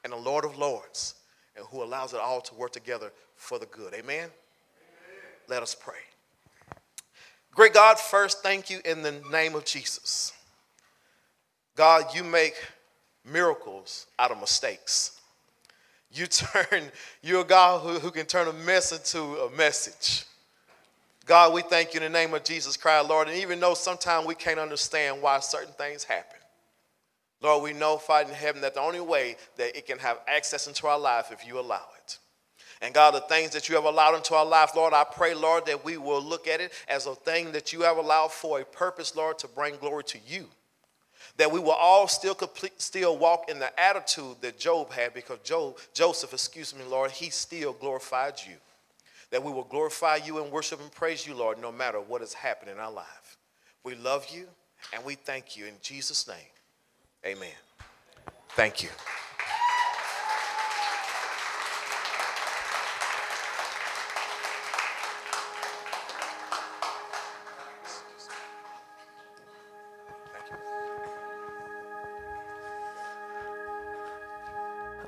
and 0.04 0.14
a 0.14 0.18
Lord 0.18 0.46
of 0.46 0.58
lords, 0.58 1.16
and 1.56 1.66
who 1.70 1.84
allows 1.84 2.14
it 2.14 2.20
all 2.20 2.40
to 2.42 2.56
work 2.56 2.72
together 2.72 3.12
for 3.36 3.60
the 3.60 3.66
good. 3.66 3.94
Amen? 3.94 4.20
Amen. 4.20 4.32
Let 5.50 5.64
us 5.64 5.76
pray. 5.76 5.96
Great 7.52 7.74
God, 7.74 8.00
first, 8.00 8.44
thank 8.44 8.70
you 8.70 8.80
in 8.86 9.02
the 9.02 9.14
name 9.32 9.56
of 9.56 9.66
Jesus. 9.66 10.32
God, 11.76 12.06
you 12.16 12.24
make 12.24 12.54
miracles 13.26 14.06
out 14.20 14.32
of 14.32 14.40
mistakes. 14.40 15.20
You 16.12 16.26
turn, 16.28 16.84
you're 17.22 17.42
a 17.42 17.44
God 17.44 17.82
who, 17.82 18.00
who 18.00 18.12
can 18.12 18.28
turn 18.28 18.48
a 18.48 18.54
mess 18.54 18.92
into 18.92 19.20
a 19.20 19.52
message. 19.58 20.26
God, 21.28 21.54
we 21.54 21.62
thank 21.62 21.94
you 21.94 22.00
in 22.00 22.12
the 22.12 22.18
name 22.18 22.34
of 22.34 22.46
Jesus 22.46 22.78
Christ, 22.78 23.10
Lord. 23.10 23.28
And 23.28 23.38
even 23.38 23.60
though 23.60 23.74
sometimes 23.74 24.26
we 24.26 24.34
can't 24.34 24.60
understand 24.60 25.22
why 25.22 25.40
certain 25.42 25.74
things 25.74 26.06
happen, 26.06 26.40
Lord, 27.42 27.64
we 27.64 27.74
know, 27.74 27.98
Father 27.98 28.30
in 28.30 28.36
heaven, 28.36 28.62
that 28.62 28.74
the 28.74 28.80
only 28.80 29.02
way 29.02 29.36
that 29.58 29.78
it 29.78 29.86
can 29.86 30.00
have 30.00 30.20
access 30.26 30.68
into 30.68 30.88
our 30.88 30.98
life 30.98 31.30
if 31.32 31.46
you 31.46 31.60
allow 31.60 31.86
it. 32.04 32.18
And 32.82 32.94
God, 32.94 33.14
the 33.14 33.22
things 33.22 33.52
that 33.52 33.68
you 33.68 33.76
have 33.76 33.84
allowed 33.84 34.16
into 34.16 34.36
our 34.36 34.46
life, 34.46 34.72
Lord, 34.74 34.94
I 34.94 35.04
pray, 35.04 35.34
Lord, 35.34 35.66
that 35.66 35.84
we 35.84 35.98
will 35.98 36.22
look 36.22 36.48
at 36.48 36.62
it 36.62 36.72
as 36.88 37.08
a 37.08 37.16
thing 37.16 37.52
that 37.52 37.74
you 37.74 37.82
have 37.82 37.98
allowed 37.98 38.32
for 38.32 38.62
a 38.62 38.66
purpose, 38.66 39.16
Lord, 39.16 39.38
to 39.40 39.48
bring 39.50 39.76
glory 39.76 40.06
to 40.06 40.20
you. 40.26 40.46
That 41.36 41.52
we 41.52 41.60
will 41.60 41.72
all 41.72 42.08
still 42.08 42.36
complete, 42.36 42.82
still 42.82 43.18
walk 43.18 43.50
in 43.50 43.60
the 43.60 43.78
attitude 43.80 44.38
that 44.42 44.58
Job 44.58 44.92
had, 44.94 45.14
because 45.14 45.40
Job, 45.44 45.78
Joseph, 45.94 46.34
excuse 46.34 46.74
me, 46.74 46.86
Lord, 46.86 47.12
he 47.12 47.30
still 47.30 47.74
glorified 47.74 48.36
you. 48.48 48.56
That 49.32 49.44
we 49.44 49.52
will 49.52 49.64
glorify 49.64 50.18
you 50.18 50.42
and 50.42 50.52
worship 50.52 50.80
and 50.80 50.92
praise 50.92 51.28
you, 51.28 51.36
Lord, 51.36 51.60
no 51.60 51.72
matter 51.72 52.00
what 52.00 52.22
has 52.22 52.34
happened 52.34 52.72
in 52.72 52.78
our 52.78 52.92
life. 52.92 53.38
We 53.84 53.96
love 53.96 54.28
you 54.34 54.48
and 54.94 55.04
we 55.04 55.16
thank 55.16 55.58
you 55.58 55.66
in 55.66 55.74
Jesus' 55.82 56.28
name. 56.28 56.38
Amen. 57.26 57.50
Thank 58.50 58.84
you. 58.84 58.90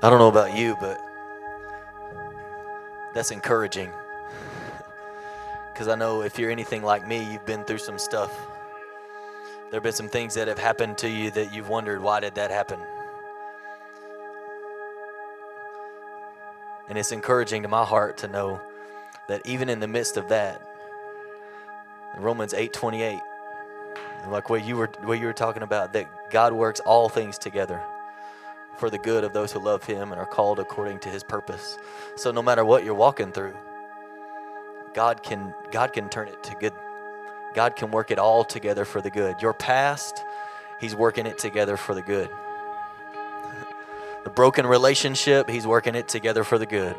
I 0.02 0.08
don't 0.08 0.18
know 0.18 0.28
about 0.28 0.56
you, 0.56 0.76
but 0.80 0.98
that's 3.12 3.30
encouraging. 3.30 3.90
Because 5.80 5.94
I 5.94 5.96
know 5.96 6.20
if 6.20 6.38
you're 6.38 6.50
anything 6.50 6.82
like 6.82 7.08
me, 7.08 7.24
you've 7.32 7.46
been 7.46 7.64
through 7.64 7.78
some 7.78 7.98
stuff. 7.98 8.30
There 9.70 9.78
have 9.78 9.82
been 9.82 9.94
some 9.94 10.10
things 10.10 10.34
that 10.34 10.46
have 10.46 10.58
happened 10.58 10.98
to 10.98 11.08
you 11.08 11.30
that 11.30 11.54
you've 11.54 11.70
wondered, 11.70 12.02
why 12.02 12.20
did 12.20 12.34
that 12.34 12.50
happen? 12.50 12.78
And 16.90 16.98
it's 16.98 17.12
encouraging 17.12 17.62
to 17.62 17.68
my 17.68 17.82
heart 17.82 18.18
to 18.18 18.28
know 18.28 18.60
that 19.28 19.40
even 19.46 19.70
in 19.70 19.80
the 19.80 19.88
midst 19.88 20.18
of 20.18 20.28
that, 20.28 20.60
Romans 22.18 22.52
8:28, 22.52 23.22
like 24.28 24.50
what 24.50 24.62
you 24.62 24.76
were 24.76 24.90
what 25.04 25.18
you 25.18 25.24
were 25.24 25.32
talking 25.32 25.62
about, 25.62 25.94
that 25.94 26.30
God 26.30 26.52
works 26.52 26.80
all 26.80 27.08
things 27.08 27.38
together 27.38 27.82
for 28.76 28.90
the 28.90 28.98
good 28.98 29.24
of 29.24 29.32
those 29.32 29.50
who 29.50 29.60
love 29.60 29.84
him 29.84 30.12
and 30.12 30.20
are 30.20 30.26
called 30.26 30.58
according 30.58 30.98
to 30.98 31.08
his 31.08 31.24
purpose. 31.24 31.78
So 32.16 32.32
no 32.32 32.42
matter 32.42 32.66
what 32.66 32.84
you're 32.84 32.92
walking 32.92 33.32
through, 33.32 33.54
God 34.94 35.22
can 35.22 35.54
God 35.70 35.92
can 35.92 36.08
turn 36.08 36.28
it 36.28 36.42
to 36.44 36.54
good. 36.54 36.72
God 37.54 37.76
can 37.76 37.90
work 37.90 38.10
it 38.10 38.18
all 38.18 38.44
together 38.44 38.84
for 38.84 39.00
the 39.00 39.10
good. 39.10 39.42
Your 39.42 39.52
past, 39.52 40.24
he's 40.80 40.94
working 40.94 41.26
it 41.26 41.38
together 41.38 41.76
for 41.76 41.94
the 41.94 42.02
good. 42.02 42.30
The 44.22 44.28
broken 44.28 44.66
relationship, 44.66 45.48
he's 45.48 45.66
working 45.66 45.94
it 45.94 46.06
together 46.06 46.44
for 46.44 46.58
the 46.58 46.66
good. 46.66 46.94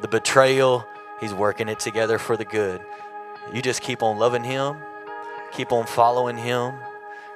The 0.00 0.08
betrayal, 0.08 0.84
he's 1.20 1.32
working 1.32 1.68
it 1.68 1.78
together 1.78 2.18
for 2.18 2.36
the 2.36 2.44
good. 2.44 2.80
You 3.54 3.62
just 3.62 3.82
keep 3.82 4.02
on 4.02 4.18
loving 4.18 4.42
him, 4.42 4.78
keep 5.52 5.70
on 5.70 5.86
following 5.86 6.36
him, 6.36 6.74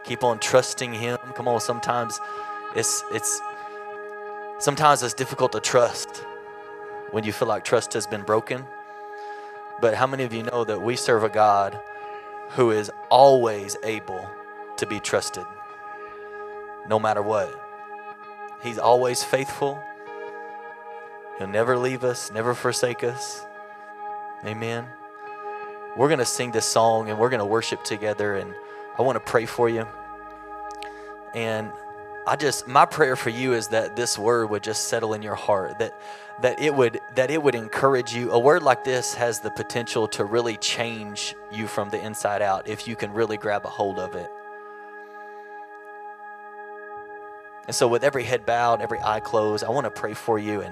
keep 0.03 0.25
on 0.25 0.41
trusting 0.41 0.93
him. 0.93 1.17
Come 1.37 1.47
on, 1.47 1.61
sometimes 1.61 2.21
it's 2.75 3.05
it's 3.13 3.41
sometimes 4.59 5.05
it's 5.05 5.15
difficult 5.15 5.53
to 5.53 5.61
trust 5.61 6.25
when 7.13 7.23
you 7.23 7.33
feel 7.33 7.49
like 7.49 7.65
trust 7.65 7.93
has 7.93 8.07
been 8.07 8.23
broken. 8.23 8.65
But 9.81 9.95
how 9.95 10.07
many 10.07 10.25
of 10.25 10.33
you 10.33 10.43
know 10.43 10.65
that 10.65 10.83
we 10.83 10.97
serve 10.97 11.25
a 11.25 11.29
God 11.29 11.79
who 12.51 12.71
is 12.71 12.91
always 13.11 13.77
able 13.83 14.29
to 14.77 14.87
be 14.87 15.01
trusted 15.01 15.45
no 16.89 16.99
matter 16.99 17.23
what? 17.23 17.59
He's 18.63 18.79
always 18.79 19.23
faithful. 19.25 19.83
He'll 21.39 21.49
never 21.49 21.79
leave 21.79 22.05
us, 22.05 22.31
never 22.31 22.55
forsake 22.55 23.03
us. 23.03 23.41
Amen. 24.45 24.87
We're 25.97 26.09
going 26.09 26.19
to 26.19 26.27
sing 26.27 26.51
this 26.51 26.67
song 26.67 27.09
and 27.09 27.19
we're 27.19 27.31
going 27.31 27.41
to 27.41 27.47
worship 27.47 27.83
together 27.83 28.37
and 28.37 28.55
I 28.99 29.03
want 29.03 29.17
to 29.17 29.21
pray 29.21 29.47
for 29.47 29.69
you. 29.69 29.87
And 31.35 31.71
I 32.27 32.37
just 32.37 32.69
my 32.69 32.85
prayer 32.85 33.17
for 33.17 33.31
you 33.31 33.55
is 33.55 33.69
that 33.69 33.97
this 33.97 34.19
word 34.19 34.51
would 34.51 34.63
just 34.63 34.89
settle 34.89 35.15
in 35.15 35.23
your 35.23 35.35
heart 35.35 35.79
that 35.79 35.99
that 36.43 36.61
it 36.61 36.75
would 36.75 37.01
that 37.15 37.31
it 37.31 37.43
would 37.43 37.55
encourage 37.55 38.15
you. 38.15 38.31
A 38.33 38.39
word 38.39 38.63
like 38.63 38.85
this 38.85 39.15
has 39.15 39.41
the 39.41 39.51
potential 39.51 40.09
to 40.09 40.25
really 40.25 40.57
change 40.57 41.35
you 41.53 41.67
from 41.67 41.91
the 41.91 42.01
inside 42.05 42.43
out 42.43 42.69
if 42.69 42.89
you 42.89 42.97
can 42.97 43.13
really 43.13 43.37
grab 43.37 43.65
a 43.65 43.69
hold 43.69 43.99
of 43.99 44.15
it. 44.15 44.31
And 47.67 47.75
so 47.75 47.87
with 47.87 48.03
every 48.03 48.25
head 48.25 48.45
bowed, 48.45 48.81
every 48.81 48.99
eye 49.01 49.21
closed, 49.21 49.63
I 49.63 49.71
want 49.71 49.85
to 49.85 49.91
pray 49.91 50.15
for 50.15 50.39
you 50.39 50.61
and 50.61 50.69